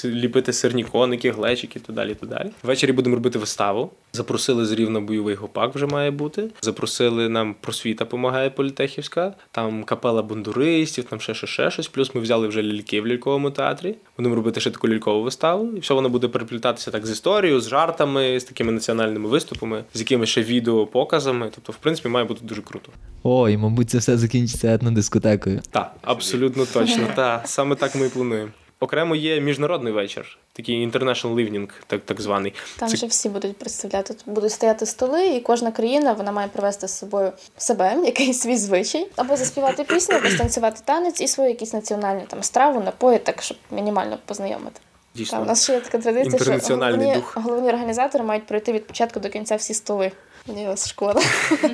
ліпити 0.05 0.53
сирні 0.53 0.85
коники, 0.85 1.31
глечики 1.31 1.81
так 1.81 1.97
далі. 1.97 2.15
так 2.15 2.29
далі. 2.29 2.51
Ввечері 2.63 2.93
будемо 2.93 3.17
робити 3.17 3.39
виставу. 3.39 3.91
Запросили 4.13 4.67
з 4.67 4.73
рівно 4.73 5.01
бойовий 5.01 5.35
гопак 5.35 5.75
вже 5.75 5.87
має 5.87 6.11
бути. 6.11 6.49
Запросили 6.63 7.29
нам 7.29 7.55
просвіта 7.61 8.07
допомагає 8.11 8.51
політехівська, 8.51 9.35
там 9.51 9.85
капела 9.85 10.23
бундуристів, 10.23 11.05
там 11.05 11.21
ще, 11.21 11.35
ще, 11.35 11.47
ще 11.47 11.71
щось. 11.71 11.89
Плюс 11.89 12.15
ми 12.15 12.21
взяли 12.21 12.49
вже 12.49 12.63
ляльки 12.63 13.01
в 13.01 13.07
ляльковому 13.07 13.51
театрі. 13.51 13.95
Будемо 14.17 14.35
робити 14.35 14.61
ще 14.61 14.71
таку 14.71 14.89
лялькову 14.89 15.23
виставу. 15.23 15.77
І 15.77 15.81
все 15.81 15.95
воно 15.95 16.09
буде 16.09 16.29
переплітатися 16.29 16.91
так 16.91 17.07
з 17.07 17.11
історією, 17.11 17.61
з 17.61 17.69
жартами, 17.69 18.41
з 18.41 18.45
такими 18.45 18.73
національними 18.73 19.20
виступами, 19.29 19.85
з 19.95 20.01
якимись 20.01 20.29
ще 20.29 20.43
відеопоказами. 20.43 21.51
Тобто, 21.55 21.73
в 21.73 21.77
принципі, 21.77 22.09
має 22.09 22.25
бути 22.27 22.41
дуже 22.45 22.63
круто. 22.63 22.93
О, 23.23 23.49
і 23.49 23.57
мабуть, 23.57 23.91
це 23.91 23.99
все 23.99 24.19
закінчиться 24.19 24.75
етнодискотекою. 24.75 25.61
Так, 25.71 25.95
абсолютно 26.03 26.67
точно. 26.67 27.07
Так, 27.17 27.43
саме 27.49 27.75
так 27.75 27.95
ми 27.95 28.07
і 28.07 28.09
плануємо. 28.09 28.51
Окремо 28.83 29.17
є 29.17 29.41
міжнародний 29.41 29.93
вечір, 29.93 30.39
такий 30.53 30.89
international 30.89 31.35
evening, 31.35 31.69
так, 31.87 32.01
так 32.05 32.21
званий. 32.21 32.53
Там 32.77 32.89
Це- 32.89 32.97
же 32.97 33.07
всі 33.07 33.29
будуть 33.29 33.57
представляти. 33.57 34.15
Тут 34.15 34.35
будуть 34.35 34.53
стояти 34.53 34.87
столи, 34.87 35.27
і 35.29 35.41
кожна 35.41 35.73
країна 35.73 36.13
вона 36.13 36.33
має 36.33 36.49
привезти 36.49 36.89
з 36.89 36.99
собою 36.99 37.33
себе, 37.57 38.03
якийсь 38.05 38.41
свій 38.41 38.57
звичай, 38.57 39.07
або 39.17 39.37
заспівати 39.37 39.85
пісню, 39.85 40.17
або 40.17 40.29
станцювати 40.29 40.81
танець 40.85 41.21
і 41.21 41.29
свою 41.29 41.51
якісь 41.51 41.73
національні 41.73 42.23
там 42.29 42.43
страву, 42.43 42.81
напої, 42.81 43.19
так 43.19 43.43
щоб 43.43 43.57
мінімально 43.71 44.19
познайомити. 44.27 44.81
Дійсно. 45.21 45.39
Так, 45.39 45.47
у 45.47 45.49
нас 45.49 45.63
ще 45.63 45.73
є 45.73 45.81
така 45.81 45.99
традиція, 45.99 46.61
що 46.61 46.77
головні, 46.77 47.15
дух. 47.15 47.37
головні 47.37 47.69
організатори 47.69 48.25
мають 48.25 48.47
пройти 48.47 48.73
від 48.73 48.87
початку 48.87 49.21
до 49.21 49.29
кінця 49.29 49.57
всі 49.57 49.75
столи. 49.75 50.13
Мені 50.47 50.67
вас 50.67 50.89
шкода. 50.89 51.21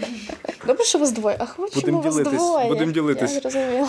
Добре, 0.67 0.85
що 0.85 0.99
вас 0.99 1.13
двоє. 1.13 1.37
А 1.39 1.47
хочемо 1.47 1.83
Будем 1.99 2.01
вас 2.01 2.17
двоє. 2.17 2.69
Будемо 2.69 2.93
ділитись. 2.93 3.35
Я 3.35 3.41
зрозуміла. 3.41 3.89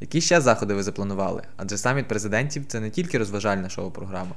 Які 0.00 0.20
ще 0.20 0.40
заходи 0.40 0.74
ви 0.74 0.82
запланували? 0.82 1.42
Адже 1.56 1.78
саміт 1.78 2.08
президентів 2.08 2.64
це 2.68 2.80
не 2.80 2.90
тільки 2.90 3.18
розважальна 3.18 3.68
шоу-програма. 3.68 4.32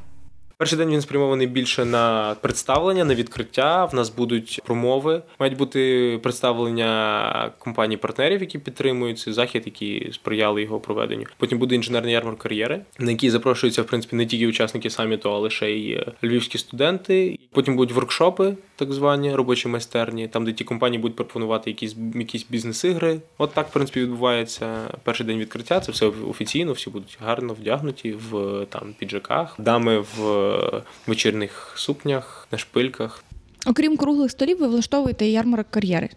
Перший 0.63 0.77
день 0.77 0.89
він 0.89 1.01
спрямований 1.01 1.48
більше 1.48 1.86
на 1.86 2.36
представлення, 2.41 3.05
на 3.05 3.15
відкриття. 3.15 3.86
В 3.86 3.96
нас 3.96 4.10
будуть 4.10 4.60
промови. 4.65 5.22
Мають 5.39 5.58
бути 5.58 6.20
представлення 6.24 7.51
компаній-партнерів, 7.60 8.41
які 8.41 8.60
підтримують 8.60 9.20
цей 9.20 9.34
захід, 9.34 9.62
які 9.65 10.10
сприяли 10.13 10.62
його 10.62 10.79
проведенню. 10.79 11.25
Потім 11.38 11.58
буде 11.58 11.75
інженерний 11.75 12.13
ярмарк 12.13 12.38
кар'єри, 12.38 12.82
на 13.00 13.12
який 13.12 13.29
запрошуються 13.29 13.82
в 13.82 13.86
принципі 13.86 14.15
не 14.15 14.25
тільки 14.25 14.48
учасники 14.48 14.89
саміту, 14.89 15.34
але 15.34 15.50
ще 15.50 15.72
й 15.72 15.91
е, 15.91 16.12
львівські 16.24 16.58
студенти. 16.58 17.39
Потім 17.51 17.75
будуть 17.75 17.96
воркшопи, 17.96 18.53
так 18.75 18.93
звані 18.93 19.36
робочі 19.36 19.67
майстерні, 19.67 20.27
там 20.27 20.46
де 20.46 20.53
ті 20.53 20.63
компанії 20.63 21.01
будуть 21.01 21.15
пропонувати 21.15 21.70
якісь 21.70 21.96
якісь 22.15 22.46
бізнес-ігри. 22.50 23.20
От 23.38 23.53
так, 23.53 23.67
в 23.70 23.74
принципі, 23.74 24.01
відбувається 24.01 24.67
перший 25.03 25.25
день 25.25 25.38
відкриття. 25.38 25.79
Це 25.79 25.91
все 25.91 26.12
офіційно, 26.29 26.74
всі 26.74 26.89
будуть 26.89 27.17
гарно 27.22 27.53
вдягнуті 27.53 28.12
в 28.12 28.65
там 28.70 28.96
піджаках, 29.00 29.55
дами 29.58 30.00
в 30.00 30.52
вечірних 31.07 31.74
сукнях, 31.75 32.48
на 32.51 32.57
шпильках. 32.57 33.24
Окрім 33.65 33.98
круглих 33.98 34.31
столів, 34.31 34.60
ви 34.60 34.67
влаштовуєте 34.67 35.25
ярмарок 35.25 35.67
кар'єри. 35.69 36.10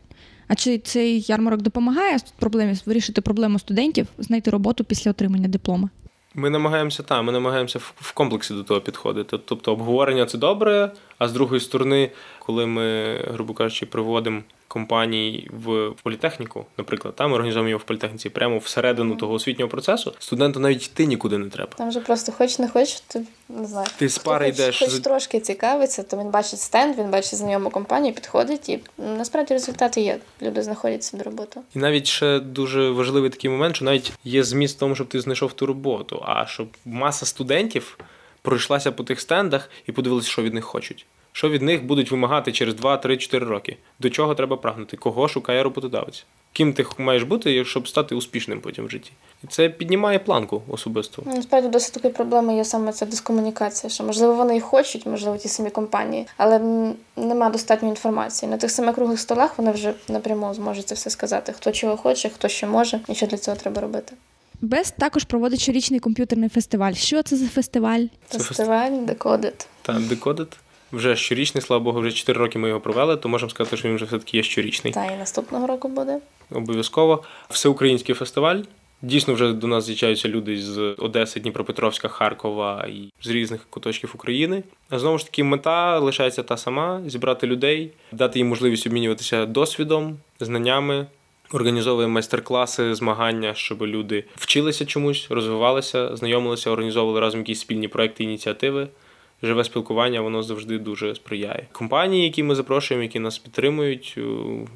А 0.49 0.55
чи 0.55 0.79
цей 0.79 1.25
ярмарок 1.29 1.63
допомагає 1.63 2.19
проблемі 2.39 2.75
вирішити 2.87 3.21
проблему 3.21 3.59
студентів 3.59 4.07
знайти 4.19 4.51
роботу 4.51 4.85
після 4.85 5.11
отримання 5.11 5.49
диплома? 5.49 5.91
Ми 6.35 6.51
намагаємося 6.51 7.03
та, 7.03 7.23
ми 7.23 7.33
намагаємося 7.33 7.79
в, 7.79 8.13
комплексі 8.13 8.55
до 8.55 8.63
того 8.63 8.81
підходити. 8.81 9.39
Тобто 9.45 9.73
обговорення 9.73 10.27
це 10.27 10.39
добре, 10.39 10.93
а 11.19 11.29
з 11.29 11.33
другої 11.33 11.61
сторони, 11.61 12.11
коли 12.39 12.67
ми, 12.67 13.17
грубо 13.31 13.55
кажучи, 13.55 13.87
приводимо 13.87 14.43
компаній 14.77 15.49
в 15.65 15.93
політехніку, 16.03 16.67
наприклад, 16.79 17.17
там 17.17 17.33
організуємо 17.33 17.69
його 17.69 17.79
в 17.79 17.85
політехніці 17.85 18.29
прямо 18.31 18.59
всередину 18.59 19.17
того 19.17 19.35
освітнього 19.35 19.69
процесу, 19.69 20.13
студенту 20.19 20.61
навіть 20.61 20.87
йти 20.87 21.07
нікуди 21.07 21.39
не 21.39 21.51
треба. 21.51 21.71
Там 21.77 21.93
же 21.93 22.01
просто 22.01 22.33
хоч 22.33 22.59
не 22.59 22.69
хоч, 22.69 23.01
ти 23.01 23.23
не 23.49 23.67
знаю. 23.67 23.87
Ти 23.99 24.09
з 24.09 24.19
пари 24.19 24.53
Хто 24.53 24.63
хоч, 24.63 24.79
хоч 24.79 25.01
трошки 25.01 25.41
цікавиться, 25.41 26.03
то 26.03 26.17
він 26.17 26.31
бачить 26.31 26.61
стенд, 26.61 26.99
він 26.99 27.11
бачить 27.11 27.35
знайому 27.35 27.71
компанію, 27.71 28.15
підходить, 28.15 28.69
і 28.69 28.79
насправді 28.99 29.55
результати 29.55 30.01
є. 30.01 30.19
Люди 30.43 30.63
знаходять 30.63 31.05
собі 31.05 31.23
роботу. 31.23 31.63
І 31.75 31.79
навіть 31.79 32.07
ще 32.07 32.41
дуже 32.41 32.91
важливий 32.91 33.31
такий 33.31 33.51
момент, 33.51 33.77
що 33.77 33.85
навіть 33.85 34.13
є 34.25 34.45
зміст 34.45 34.77
в 34.77 34.81
тому, 34.81 34.95
щоб 34.95 35.09
ти 35.09 35.21
знайшов 35.21 35.53
ту 35.53 35.67
роботу, 35.67 36.23
а 36.27 36.47
щоб 36.47 36.69
маса 36.85 37.27
студентів 37.27 37.99
пройшлася 38.43 38.93
по 38.93 39.05
тих 39.05 39.21
стендах 39.21 39.71
і 39.87 39.93
подивилися, 39.93 40.29
що 40.31 40.43
від 40.43 40.55
них 40.55 40.65
хочуть. 40.65 41.07
Що 41.37 41.49
від 41.49 41.63
них 41.63 41.85
будуть 41.85 42.11
вимагати 42.11 42.53
через 42.53 42.75
2, 42.75 42.97
3, 42.97 43.17
4 43.17 43.47
роки? 43.47 43.77
До 44.01 44.11
чого 44.11 44.35
треба 44.35 44.57
прагнути? 44.57 44.97
Кого 44.97 45.29
шукає 45.29 45.63
роботодавець? 45.63 46.25
Ким 46.53 46.73
ти 46.73 46.87
маєш 46.99 47.23
бути, 47.23 47.65
щоб 47.65 47.89
стати 47.89 48.15
успішним 48.15 48.61
потім 48.61 48.87
в 48.87 48.91
житті? 48.91 49.13
І 49.45 49.47
це 49.47 49.69
піднімає 49.69 50.19
планку 50.19 50.63
особисто. 50.69 51.23
Ну, 51.27 51.35
Насправді 51.35 51.69
досить 51.69 51.95
такою 51.95 52.15
проблемою 52.15 52.57
є 52.57 52.65
саме 52.65 52.93
ця 52.93 53.07
дискомунікація, 53.07 53.91
що 53.91 54.05
можливо 54.05 54.35
вони 54.35 54.57
і 54.57 54.61
хочуть, 54.61 55.07
можливо, 55.07 55.37
ті 55.37 55.49
самі 55.49 55.71
компанії, 55.71 56.27
але 56.37 56.59
нема 57.17 57.51
достатньої 57.51 57.91
інформації. 57.91 58.51
На 58.51 58.57
тих 58.57 58.71
самих 58.71 58.95
круглих 58.95 59.21
столах 59.21 59.59
вони 59.59 59.73
вже 59.73 59.95
напряму 60.09 60.55
зможуть 60.55 60.89
це 60.89 60.95
все 60.95 61.11
сказати, 61.11 61.53
хто 61.53 61.73
чого 61.73 61.97
хоче, 61.97 62.29
хто 62.29 62.49
що 62.49 62.67
може 62.67 63.01
і 63.09 63.15
що 63.15 63.27
для 63.27 63.39
цього 63.39 63.57
треба 63.57 63.81
робити. 63.81 64.13
Бест 64.61 64.95
також 64.99 65.25
проводить 65.25 65.61
щорічний 65.61 66.01
комп'ютерний 66.01 66.49
фестиваль. 66.49 66.93
Що 66.93 67.23
це 67.23 67.37
за 67.37 67.47
фестиваль? 67.47 68.05
Фестиваль, 68.29 68.93
декодит. 69.07 69.67
Та 69.83 69.93
декодит. 69.93 70.49
Вже 70.93 71.17
щорічний, 71.17 71.63
слава 71.63 71.85
Богу, 71.85 72.01
вже 72.01 72.13
4 72.13 72.39
роки 72.39 72.59
ми 72.59 72.69
його 72.69 72.81
провели, 72.81 73.17
то 73.17 73.29
можемо 73.29 73.51
сказати, 73.51 73.77
що 73.77 73.89
він 73.89 73.97
вже 73.97 74.05
все-таки 74.05 74.37
є 74.37 74.43
щорічний. 74.43 74.93
Та 74.93 75.05
і 75.05 75.19
наступного 75.19 75.67
року 75.67 75.89
буде. 75.89 76.19
Обов'язково. 76.51 77.23
Всеукраїнський 77.49 78.15
фестиваль. 78.15 78.63
Дійсно, 79.03 79.35
вже 79.35 79.53
до 79.53 79.67
нас 79.67 79.85
з'їжджаються 79.85 80.29
люди 80.29 80.57
з 80.63 80.79
Одеси, 80.99 81.41
Дніпропетровська, 81.41 82.09
Харкова 82.09 82.87
і 82.89 83.13
з 83.23 83.31
різних 83.31 83.67
куточків 83.71 84.11
України. 84.15 84.63
А 84.91 84.99
знову 84.99 85.19
ж 85.19 85.25
таки, 85.25 85.45
мета 85.45 85.99
лишається 85.99 86.43
та 86.43 86.57
сама: 86.57 87.03
зібрати 87.07 87.47
людей, 87.47 87.91
дати 88.13 88.39
їм 88.39 88.49
можливість 88.49 88.87
обмінюватися 88.87 89.47
досвідом, 89.47 90.17
знаннями. 90.41 91.07
Організовуємо 91.53 92.15
майстер-класи, 92.15 92.95
змагання, 92.95 93.55
щоб 93.55 93.83
люди 93.83 94.25
вчилися 94.37 94.87
чомусь, 94.87 95.27
розвивалися, 95.31 96.17
знайомилися, 96.17 96.71
організовували 96.71 97.21
разом 97.21 97.41
якісь 97.41 97.61
спільні 97.61 97.89
проекти, 97.89 98.25
ініціативи. 98.25 98.89
Живе 99.43 99.65
спілкування, 99.65 100.21
воно 100.21 100.43
завжди 100.43 100.79
дуже 100.79 101.15
сприяє. 101.15 101.67
Компанії, 101.73 102.25
які 102.25 102.43
ми 102.43 102.55
запрошуємо, 102.55 103.03
які 103.03 103.19
нас 103.19 103.39
підтримують, 103.39 104.19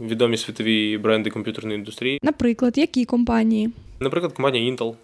відомі 0.00 0.36
світові 0.36 0.98
бренди 0.98 1.30
комп'ютерної 1.30 1.78
індустрії. 1.78 2.18
Наприклад, 2.22 2.78
які 2.78 3.04
компанії? 3.04 3.70
Наприклад, 4.00 4.32
компанія 4.32 4.72
Intel. 4.72 4.94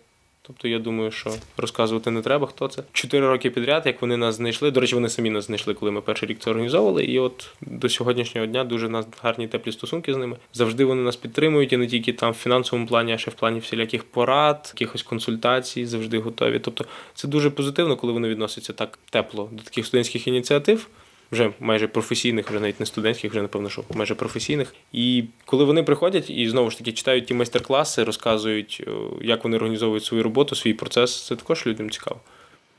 Тобто, 0.47 0.69
я 0.69 0.79
думаю, 0.79 1.11
що 1.11 1.31
розказувати 1.57 2.11
не 2.11 2.23
треба, 2.23 2.47
хто 2.47 2.69
це. 2.69 2.83
Чотири 2.93 3.29
роки 3.29 3.51
підряд, 3.51 3.83
як 3.87 4.03
вони 4.03 4.17
нас 4.17 4.35
знайшли. 4.35 4.71
До 4.71 4.81
речі, 4.81 4.95
вони 4.95 5.09
самі 5.09 5.31
нас 5.31 5.47
знайшли, 5.47 5.75
коли 5.75 5.91
ми 5.91 6.01
перший 6.01 6.29
рік 6.29 6.39
це 6.39 6.51
організовували. 6.51 7.05
І 7.05 7.19
от 7.19 7.51
до 7.61 7.89
сьогоднішнього 7.89 8.47
дня 8.47 8.65
дуже 8.65 8.89
нас 8.89 9.07
гарні 9.23 9.49
теплі 9.49 9.73
стосунки 9.73 10.15
з 10.15 10.17
ними. 10.17 10.37
Завжди 10.53 10.85
вони 10.85 11.03
нас 11.03 11.17
підтримують, 11.17 11.73
і 11.73 11.77
не 11.77 11.87
тільки 11.87 12.13
там 12.13 12.33
в 12.33 12.35
фінансовому 12.35 12.89
плані, 12.89 13.13
а 13.13 13.19
ще 13.19 13.31
в 13.31 13.35
плані 13.35 13.61
всіляких 13.61 14.05
порад, 14.05 14.73
якихось 14.75 15.03
консультацій, 15.03 15.87
завжди 15.87 16.19
готові. 16.19 16.59
Тобто, 16.59 16.85
це 17.15 17.29
дуже 17.29 17.51
позитивно, 17.51 17.97
коли 17.97 18.13
вони 18.13 18.29
відносяться 18.29 18.73
так 18.73 18.99
тепло 19.11 19.49
до 19.53 19.63
таких 19.63 19.87
студентських 19.87 20.27
ініціатив. 20.27 20.89
Вже 21.33 21.51
майже 21.61 21.89
професійних, 21.89 22.51
вже 22.51 22.61
навіть 22.61 22.81
не 22.81 22.87
студентських, 22.87 23.31
вже 23.31 23.43
напевно, 23.43 23.69
що 23.69 23.85
майже 23.95 24.15
професійних. 24.15 24.75
І 24.93 25.25
коли 25.45 25.65
вони 25.65 25.83
приходять 25.83 26.31
і 26.31 26.49
знову 26.49 26.71
ж 26.71 26.79
таки 26.79 26.93
читають 26.93 27.27
ті 27.27 27.35
майстер-класи, 27.35 28.05
розказують, 28.05 28.85
е, 28.87 28.91
як 29.23 29.45
вони 29.45 29.57
організовують 29.57 30.05
свою 30.05 30.23
роботу, 30.23 30.55
свій 30.55 30.75
процес, 30.75 31.27
це 31.27 31.37
також 31.37 31.67
людям 31.67 31.91
цікаво. 31.91 32.21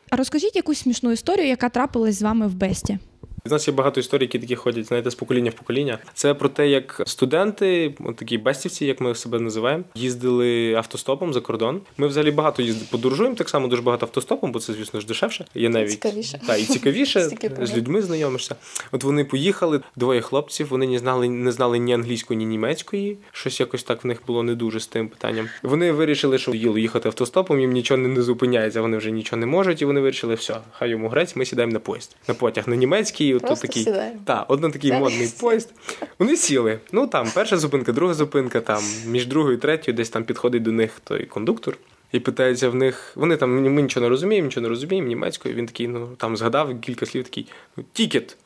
А 0.09 0.15
розкажіть 0.15 0.55
якусь 0.55 0.79
смішну 0.79 1.11
історію, 1.11 1.47
яка 1.47 1.69
трапилась 1.69 2.15
з 2.15 2.21
вами 2.21 2.47
в 2.47 2.53
Бесті. 2.53 2.99
У 3.47 3.53
нас 3.53 3.67
є 3.67 3.73
багато 3.73 3.99
історій, 3.99 4.23
які 4.23 4.39
такі 4.39 4.55
ходять, 4.55 4.85
знаєте, 4.85 5.11
з 5.11 5.15
покоління 5.15 5.51
в 5.51 5.53
покоління. 5.53 5.99
Це 6.13 6.33
про 6.33 6.49
те, 6.49 6.67
як 6.67 7.01
студенти, 7.05 7.93
от 7.99 8.15
такі 8.15 8.37
бестівці, 8.37 8.85
як 8.85 9.01
ми 9.01 9.15
себе 9.15 9.39
називаємо, 9.39 9.83
їздили 9.95 10.73
автостопом 10.73 11.33
за 11.33 11.41
кордон. 11.41 11.81
Ми 11.97 12.07
взагалі 12.07 12.31
багато 12.31 12.61
їздили, 12.61 12.87
подорожуємо 12.91 13.35
так 13.35 13.49
само 13.49 13.67
дуже 13.67 13.81
багато 13.81 14.05
автостопом, 14.05 14.51
бо 14.51 14.59
це, 14.59 14.73
звісно 14.73 14.99
ж, 14.99 15.07
дешевше. 15.07 15.45
Є 15.55 15.69
навіть 15.69 15.91
цікавіше. 15.91 16.41
Та, 16.47 16.55
і 16.55 16.63
цікавіше 16.63 17.29
з 17.61 17.77
людьми 17.77 18.01
знайомишся. 18.01 18.55
От 18.91 19.03
вони 19.03 19.25
поїхали, 19.25 19.81
двоє 19.95 20.21
хлопців, 20.21 20.67
вони 20.69 20.87
не 20.87 20.99
знали, 20.99 21.29
не 21.29 21.51
знали 21.51 21.79
ні 21.79 21.93
англійської, 21.93 22.37
ні 22.37 22.45
німецької. 22.45 23.17
Щось 23.31 23.59
якось 23.59 23.83
так 23.83 24.03
в 24.03 24.07
них 24.07 24.21
було 24.27 24.43
не 24.43 24.55
дуже 24.55 24.79
з 24.79 24.87
тим 24.87 25.09
питанням. 25.09 25.49
Вони 25.63 25.91
вирішили, 25.91 26.37
що 26.37 26.53
їли 26.53 26.81
їхати 26.81 27.09
автостопом, 27.09 27.59
їм 27.59 27.71
нічого 27.71 27.97
не, 27.97 28.07
не 28.07 28.21
зупиняється, 28.21 28.81
вони 28.81 28.97
вже 28.97 29.11
нічого 29.11 29.39
не 29.39 29.45
можуть, 29.45 29.81
і 29.81 29.85
вони 29.85 29.99
вирішили, 29.99 30.35
все, 30.35 30.57
хай 30.71 30.89
йому 30.89 31.09
грець, 31.09 31.35
ми 31.35 31.45
сідаємо 31.45 31.73
на 31.73 31.79
поїзд. 31.79 32.15
На 32.27 32.33
потяг 32.33 32.67
на 32.67 32.75
німецький, 32.75 33.33
от 33.37 33.45
Просто 33.45 33.67
такий. 33.67 33.83
сідаємо. 33.83 34.19
Так, 34.25 34.45
один 34.47 34.71
такий 34.71 34.91
модний 34.91 35.27
поїзд. 35.39 35.73
Вони 36.19 36.37
сіли. 36.37 36.79
Ну 36.91 37.07
там 37.07 37.27
перша 37.33 37.57
зупинка, 37.57 37.91
друга 37.91 38.13
зупинка, 38.13 38.61
там 38.61 38.83
між 39.07 39.25
другою 39.25 39.57
і 39.57 39.59
третьою 39.59 39.97
десь 39.97 40.09
там 40.09 40.23
підходить 40.23 40.63
до 40.63 40.71
них 40.71 40.91
той 41.03 41.25
кондуктор. 41.25 41.77
І 42.11 42.19
питається 42.19 42.69
в 42.69 42.75
них, 42.75 43.11
вони 43.15 43.37
там 43.37 43.73
ми 43.73 43.81
нічого 43.81 44.03
не 44.03 44.09
розуміємо, 44.09 44.45
нічого 44.45 44.61
не 44.61 44.69
розуміємо 44.69 45.07
німецькою. 45.07 45.55
Він 45.55 45.65
такий, 45.65 45.87
ну 45.87 46.09
там 46.17 46.37
згадав 46.37 46.81
кілька 46.81 47.05
слів, 47.05 47.23
такий 47.23 47.47
тікет. 47.93 48.37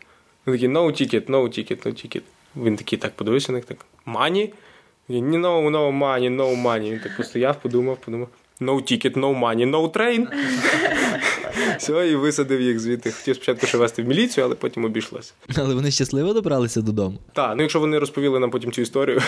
Він 0.47 0.53
такий 0.53 0.69
no 0.69 0.85
ticket, 0.85 1.25
no 1.29 1.43
ticket, 1.43 1.85
no 1.85 1.91
ticket. 1.93 2.21
Він 2.55 2.75
такий 2.75 2.99
так 2.99 3.11
подивився 3.15 3.51
на 3.51 3.57
них, 3.57 3.65
так 3.65 3.77
money? 4.07 4.49
Ні, 5.09 5.21
no, 5.21 5.69
no 5.69 5.99
money, 5.99 6.35
no 6.35 6.61
money. 6.61 6.91
Він 6.91 6.99
так 6.99 7.17
постояв, 7.17 7.61
подумав, 7.61 7.97
подумав. 7.97 8.27
No 8.61 8.75
ticket, 8.75 9.13
no 9.17 9.39
money, 9.39 9.69
no 9.69 9.91
train. 9.91 10.27
Все, 11.77 12.09
і 12.09 12.15
висадив 12.15 12.61
їх 12.61 12.79
звідти. 12.79 13.11
Хотів 13.11 13.35
спочатку 13.35 13.67
ще 13.67 13.77
вести 13.77 14.03
в 14.03 14.07
міліцію, 14.07 14.45
але 14.45 14.55
потім 14.55 14.85
обійшлося. 14.85 15.33
Але 15.57 15.75
вони 15.75 15.91
щасливо 15.91 16.33
добралися 16.33 16.81
додому. 16.81 17.17
Так, 17.33 17.53
ну 17.55 17.61
якщо 17.61 17.79
вони 17.79 17.99
розповіли 17.99 18.39
нам 18.39 18.51
потім 18.51 18.71
цю 18.71 18.81
історію. 18.81 19.21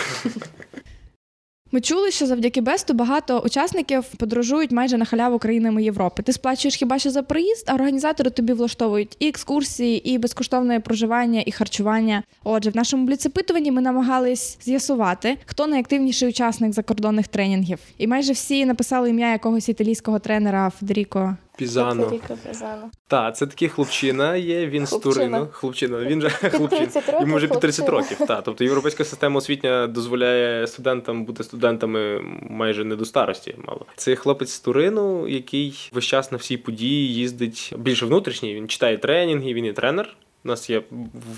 Ми 1.74 1.80
чули, 1.80 2.10
що 2.10 2.26
завдяки 2.26 2.60
Бесту 2.60 2.94
багато 2.94 3.38
учасників 3.38 4.04
подорожують 4.04 4.72
майже 4.72 4.98
на 4.98 5.04
халяву 5.04 5.38
країнами 5.38 5.82
Європи. 5.82 6.22
Ти 6.22 6.32
сплачуєш 6.32 6.76
хіба 6.76 6.98
що 6.98 7.10
за 7.10 7.22
проїзд, 7.22 7.64
а 7.68 7.74
організатори 7.74 8.30
тобі 8.30 8.52
влаштовують 8.52 9.16
і 9.18 9.28
екскурсії, 9.28 10.10
і 10.10 10.18
безкоштовне 10.18 10.80
проживання, 10.80 11.42
і 11.46 11.52
харчування. 11.52 12.22
Отже, 12.44 12.70
в 12.70 12.76
нашому 12.76 13.06
бліцепитуванні 13.06 13.70
ми 13.72 13.80
намагались 13.80 14.58
з'ясувати, 14.62 15.36
хто 15.46 15.66
найактивніший 15.66 16.28
учасник 16.28 16.72
закордонних 16.72 17.28
тренінгів. 17.28 17.78
І 17.98 18.06
майже 18.06 18.32
всі 18.32 18.66
написали 18.66 19.10
ім'я 19.10 19.32
якогось 19.32 19.68
італійського 19.68 20.18
тренера 20.18 20.70
Федеріко. 20.80 21.36
Пізано. 21.56 22.02
Федеріко 22.02 22.38
Пізано. 22.48 22.90
Так, 23.08 23.36
це 23.36 23.46
такий 23.46 23.68
хлопчина 23.68 24.36
є, 24.36 24.66
він 24.66 24.86
з 24.86 24.90
Турину. 24.90 25.48
Хлопчина. 25.52 25.98
Він 25.98 26.20
же 26.20 26.30
хлопчина. 26.30 26.86
30 26.86 27.20
Йому 27.20 27.36
вже 27.36 27.48
під 27.48 27.60
30 27.60 27.88
років. 27.88 28.18
Так. 28.18 28.44
Тобто 28.44 28.64
європейська 28.64 29.04
система 29.04 29.38
освітня 29.38 29.86
дозволяє 29.86 30.66
студентам 30.66 31.24
бути 31.24 31.44
студентами 31.44 32.20
майже 32.50 32.84
не 32.84 32.96
до 32.96 33.04
старості. 33.04 33.54
Мало. 33.66 33.86
Це 33.96 34.16
хлопець 34.16 34.50
з 34.50 34.60
Турину, 34.60 35.28
який 35.28 35.90
весь 35.92 36.04
час 36.04 36.32
на 36.32 36.38
всі 36.38 36.56
події 36.56 37.14
їздить 37.14 37.72
більше 37.78 38.06
внутрішній. 38.06 38.54
Він 38.54 38.68
читає 38.68 38.98
тренінги, 38.98 39.54
він 39.54 39.64
і 39.64 39.72
тренер. 39.72 40.16
У 40.44 40.48
нас 40.48 40.70
є 40.70 40.82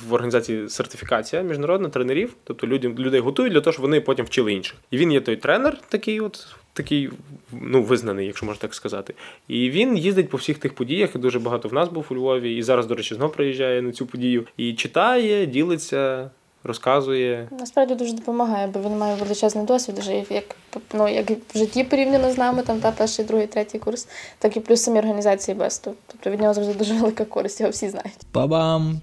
в 0.09 0.13
організації 0.13 0.69
сертифікація 0.69 1.43
міжнародна 1.43 1.89
тренерів, 1.89 2.37
тобто 2.45 2.67
люди, 2.67 2.89
людей 2.89 3.21
готують 3.21 3.53
для 3.53 3.61
того, 3.61 3.73
щоб 3.73 3.83
вони 3.83 4.01
потім 4.01 4.25
вчили 4.25 4.53
інших. 4.53 4.77
І 4.91 4.97
він 4.97 5.13
є 5.13 5.21
той 5.21 5.37
тренер, 5.37 5.79
такий, 5.89 6.21
от 6.21 6.47
такий, 6.77 7.11
ну 7.53 7.83
визнаний, 7.83 8.27
якщо 8.27 8.47
можна 8.47 8.61
так 8.61 8.75
сказати. 8.75 9.15
І 9.49 9.71
він 9.71 9.97
їздить 9.97 10.29
по 10.29 10.37
всіх 10.37 10.59
тих 10.59 10.75
подіях. 10.75 11.15
і 11.15 11.19
Дуже 11.19 11.39
багато 11.39 11.69
в 11.69 11.73
нас 11.73 11.89
був 11.89 12.07
у 12.11 12.15
Львові. 12.15 12.57
І 12.57 12.63
зараз, 12.63 12.87
до 12.87 12.95
речі, 12.95 13.15
знов 13.15 13.33
приїжджає 13.33 13.83
на 13.83 13.93
цю 13.93 14.07
подію. 14.07 14.47
І 14.57 14.75
читає, 14.75 15.47
ділиться, 15.47 16.31
розказує. 16.65 17.49
Насправді 17.61 17.95
дуже 17.95 18.13
допомагає, 18.13 18.67
бо 18.67 18.81
він 18.81 18.99
має 18.99 19.17
величезний 19.17 19.67
досвід, 19.67 19.99
вже 19.99 20.25
як, 20.31 20.57
ну, 20.95 21.09
як 21.09 21.31
в 21.31 21.59
житті 21.59 21.85
порівняно 21.85 22.33
з 22.33 22.39
нами, 22.39 22.63
там 22.63 22.81
та 22.81 22.91
перший, 22.91 23.25
другий, 23.25 23.47
третій 23.47 23.79
курс, 23.79 24.09
так 24.39 24.57
і 24.57 24.61
плюс 24.61 24.83
самі 24.83 24.99
організації 24.99 25.55
Бесту. 25.55 25.95
Тобто 26.07 26.31
від 26.31 26.41
нього 26.41 26.55
завжди 26.55 26.75
дуже 26.75 26.95
велика 26.95 27.25
користь, 27.25 27.61
його 27.61 27.71
всі 27.71 27.89
знають. 27.89 28.19
Па-бам! 28.33 29.01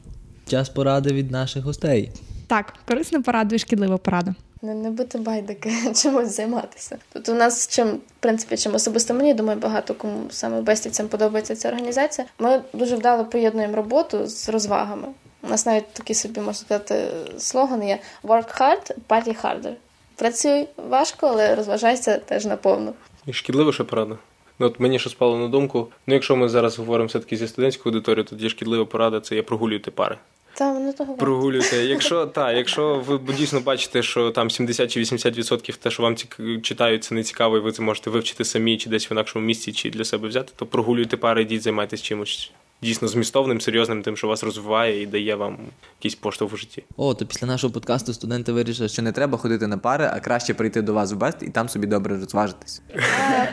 Час 0.48 0.70
поради 0.70 1.14
від 1.14 1.32
наших 1.32 1.64
гостей. 1.64 2.12
Так, 2.48 2.74
корисна 2.88 3.22
порада 3.22 3.56
і 3.56 3.60
шкідлива 3.60 3.98
порада. 3.98 4.36
Не, 4.64 4.74
не 4.74 4.90
бути 4.90 5.18
байдики, 5.18 5.72
чимось 5.96 6.36
займатися. 6.36 6.98
Тобто 7.14 7.32
у 7.32 7.36
нас 7.36 7.68
чим, 7.68 7.88
в 7.88 8.20
принципі, 8.20 8.58
чим 8.58 8.76
особисто 8.76 9.14
мені, 9.14 9.34
думаю, 9.34 9.60
багато 9.60 9.94
кому 9.94 10.24
саме 10.30 10.62
бестівцям 10.62 11.08
подобається 11.08 11.56
ця 11.56 11.70
організація. 11.70 12.28
Ми 12.40 12.62
дуже 12.74 12.96
вдало 12.96 13.26
поєднуємо 13.26 13.76
роботу 13.76 14.28
з 14.28 14.50
розвагами. 14.50 15.08
У 15.42 15.48
нас 15.50 15.66
навіть 15.66 15.94
такий 15.94 16.16
собі 16.16 16.40
можна 16.40 16.54
сказати 16.54 17.08
слоган 17.38 17.84
є 17.84 18.00
work 18.24 18.62
hard, 18.62 18.92
party 19.10 19.42
harder. 19.44 19.74
Працюй 20.16 20.68
важко, 20.90 21.28
але 21.28 21.56
розважайся 21.56 22.18
теж 22.18 22.46
наповну. 22.46 22.94
І 23.26 23.34
шкідлива 23.34 23.74
ще 23.74 23.84
порада. 23.84 24.18
Ну, 24.60 24.68
от 24.68 24.80
мені 24.80 25.00
що 25.00 25.10
спало 25.10 25.38
на 25.38 25.48
думку. 25.48 25.88
Ну, 26.08 26.14
якщо 26.14 26.36
ми 26.36 26.50
зараз 26.50 26.78
говоримо 26.78 27.08
все-таки 27.08 27.38
зі 27.38 27.48
студентською 27.48 27.96
аудиторією, 27.96 28.28
тоді 28.28 28.50
шкідлива 28.50 28.86
порада 28.86 29.20
це 29.20 29.36
є 29.36 29.44
прогулюйте 29.44 29.92
пари. 29.92 30.18
Та 30.54 30.72
воно 30.72 30.94
того. 30.94 31.14
Прогулюйте. 31.14 31.76
Якщо 31.86 32.26
та, 32.26 32.52
якщо 32.52 33.04
ви 33.08 33.34
дійсно 33.34 33.60
бачите, 33.60 34.04
що 34.04 34.32
там 34.32 34.50
70 34.50 34.92
чи 34.92 35.00
80% 35.00 35.78
те, 35.78 35.92
що 35.92 36.04
вам 36.04 36.16
цік... 36.16 36.38
читають, 36.62 37.04
це 37.04 37.16
не 37.16 37.24
цікаво, 37.24 37.58
і 37.58 37.60
ви 37.60 37.72
це 37.72 37.82
можете 37.82 38.10
вивчити 38.10 38.46
самі, 38.46 38.78
чи 38.78 38.90
десь 38.90 39.12
в 39.12 39.14
інакшому 39.14 39.46
місці, 39.46 39.74
чи 39.74 39.90
для 39.90 40.06
себе 40.06 40.28
взяти, 40.28 40.54
то 40.56 40.66
прогулюйте 40.66 41.18
пари, 41.18 41.42
йдіть, 41.42 41.62
займайтесь 41.62 42.02
чимось 42.02 42.52
дійсно 42.84 43.08
змістовним, 43.08 43.62
серйозним, 43.62 44.04
тим, 44.04 44.18
що 44.18 44.28
вас 44.28 44.44
розвиває 44.44 45.02
і 45.02 45.06
дає 45.06 45.36
вам 45.36 45.58
якийсь 46.00 46.16
поштовх 46.16 46.54
у 46.54 46.58
житті. 46.58 46.84
О, 46.98 47.14
то 47.14 47.26
після 47.26 47.48
нашого 47.48 47.74
подкасту 47.74 48.14
студенти 48.14 48.52
вирішили, 48.52 48.90
що 48.90 49.02
не 49.02 49.12
треба 49.12 49.38
ходити 49.38 49.68
на 49.68 49.78
пари, 49.78 50.10
а 50.14 50.20
краще 50.20 50.54
прийти 50.54 50.82
до 50.82 50.94
вас 50.94 51.12
в 51.12 51.16
Бест 51.16 51.38
і 51.42 51.50
там 51.50 51.70
собі 51.70 51.88
добре 51.88 52.20
розважитись. 52.20 52.82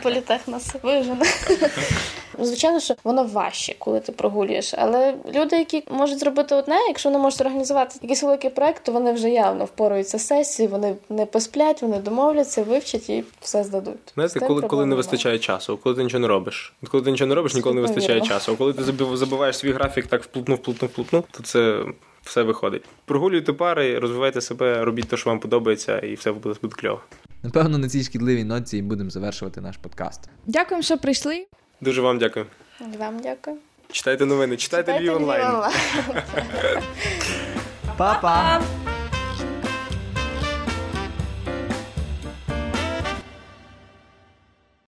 Політех 0.02 0.48
нас 0.48 0.74
вижене. 0.82 1.24
Звичайно, 2.40 2.80
що 2.80 2.94
воно 3.04 3.24
важче, 3.24 3.74
коли 3.78 4.00
ти 4.00 4.12
прогулюєш. 4.12 4.74
Але 4.78 5.14
люди, 5.34 5.56
які 5.58 5.84
можуть 5.90 6.18
зробити 6.18 6.54
одне, 6.54 6.76
якщо 6.88 7.10
не 7.10 7.18
можуть 7.18 7.40
організувати 7.40 7.98
якийсь 8.02 8.22
великий 8.22 8.50
проект, 8.50 8.84
то 8.84 8.92
вони 8.92 9.12
вже 9.12 9.30
явно 9.30 9.64
впораються 9.64 10.18
з 10.18 10.26
сесії, 10.26 10.68
вони 10.68 10.94
не 11.08 11.26
посплять, 11.26 11.82
вони 11.82 11.98
домовляться, 11.98 12.62
вивчать 12.62 13.10
і 13.10 13.24
все 13.40 13.64
здадуть. 13.64 13.94
Знаєте, 14.14 14.40
коли, 14.40 14.62
коли 14.62 14.86
не 14.86 14.94
вистачає 14.96 15.38
часу, 15.38 15.78
коли 15.82 15.94
ти 15.96 16.02
нічого 16.02 16.20
не 16.20 16.28
робиш. 16.28 16.72
От 16.82 16.88
Коли 16.88 17.04
ти 17.04 17.10
нічого 17.10 17.28
не 17.28 17.34
робиш, 17.34 17.54
ніколи 17.54 17.74
не 17.74 17.80
вистачає 17.80 18.20
часу. 18.20 18.52
А 18.52 18.56
коли 18.56 18.72
ти 18.72 18.82
забив- 18.82 19.16
забиваєш 19.16 19.58
свій 19.58 19.72
графік, 19.72 20.06
так 20.06 20.22
вплутнув, 20.22 20.58
вплутнув, 20.58 20.90
вплутнув, 20.90 21.24
то 21.30 21.42
це 21.42 21.84
все 22.22 22.42
виходить. 22.42 22.82
Прогулюйте 23.04 23.52
пари, 23.52 23.98
розвивайте 23.98 24.40
себе, 24.40 24.84
робіть 24.84 25.08
те, 25.08 25.16
що 25.16 25.30
вам 25.30 25.40
подобається, 25.40 25.98
і 25.98 26.14
все 26.14 26.32
буде, 26.32 26.54
буде 26.62 26.74
кльово. 26.76 27.00
Напевно, 27.42 27.78
на 27.78 27.88
цій 27.88 28.02
шкідливій 28.02 28.44
ноці 28.44 28.78
і 28.78 28.82
будемо 28.82 29.10
завершувати 29.10 29.60
наш 29.60 29.76
подкаст. 29.76 30.20
Дякуємо, 30.46 30.82
що 30.82 30.98
прийшли. 30.98 31.46
Дуже 31.80 32.00
вам 32.02 32.18
дякую. 32.18 32.46
Вам 32.98 33.20
дякую. 33.20 33.56
Читайте 33.92 34.26
новини, 34.26 34.56
читайте, 34.56 34.92
Читайте 34.92 35.04
Львів 35.10 35.16
онлайн. 35.16 35.44
онлайн. 35.46 35.72
Па-па! 37.96 38.62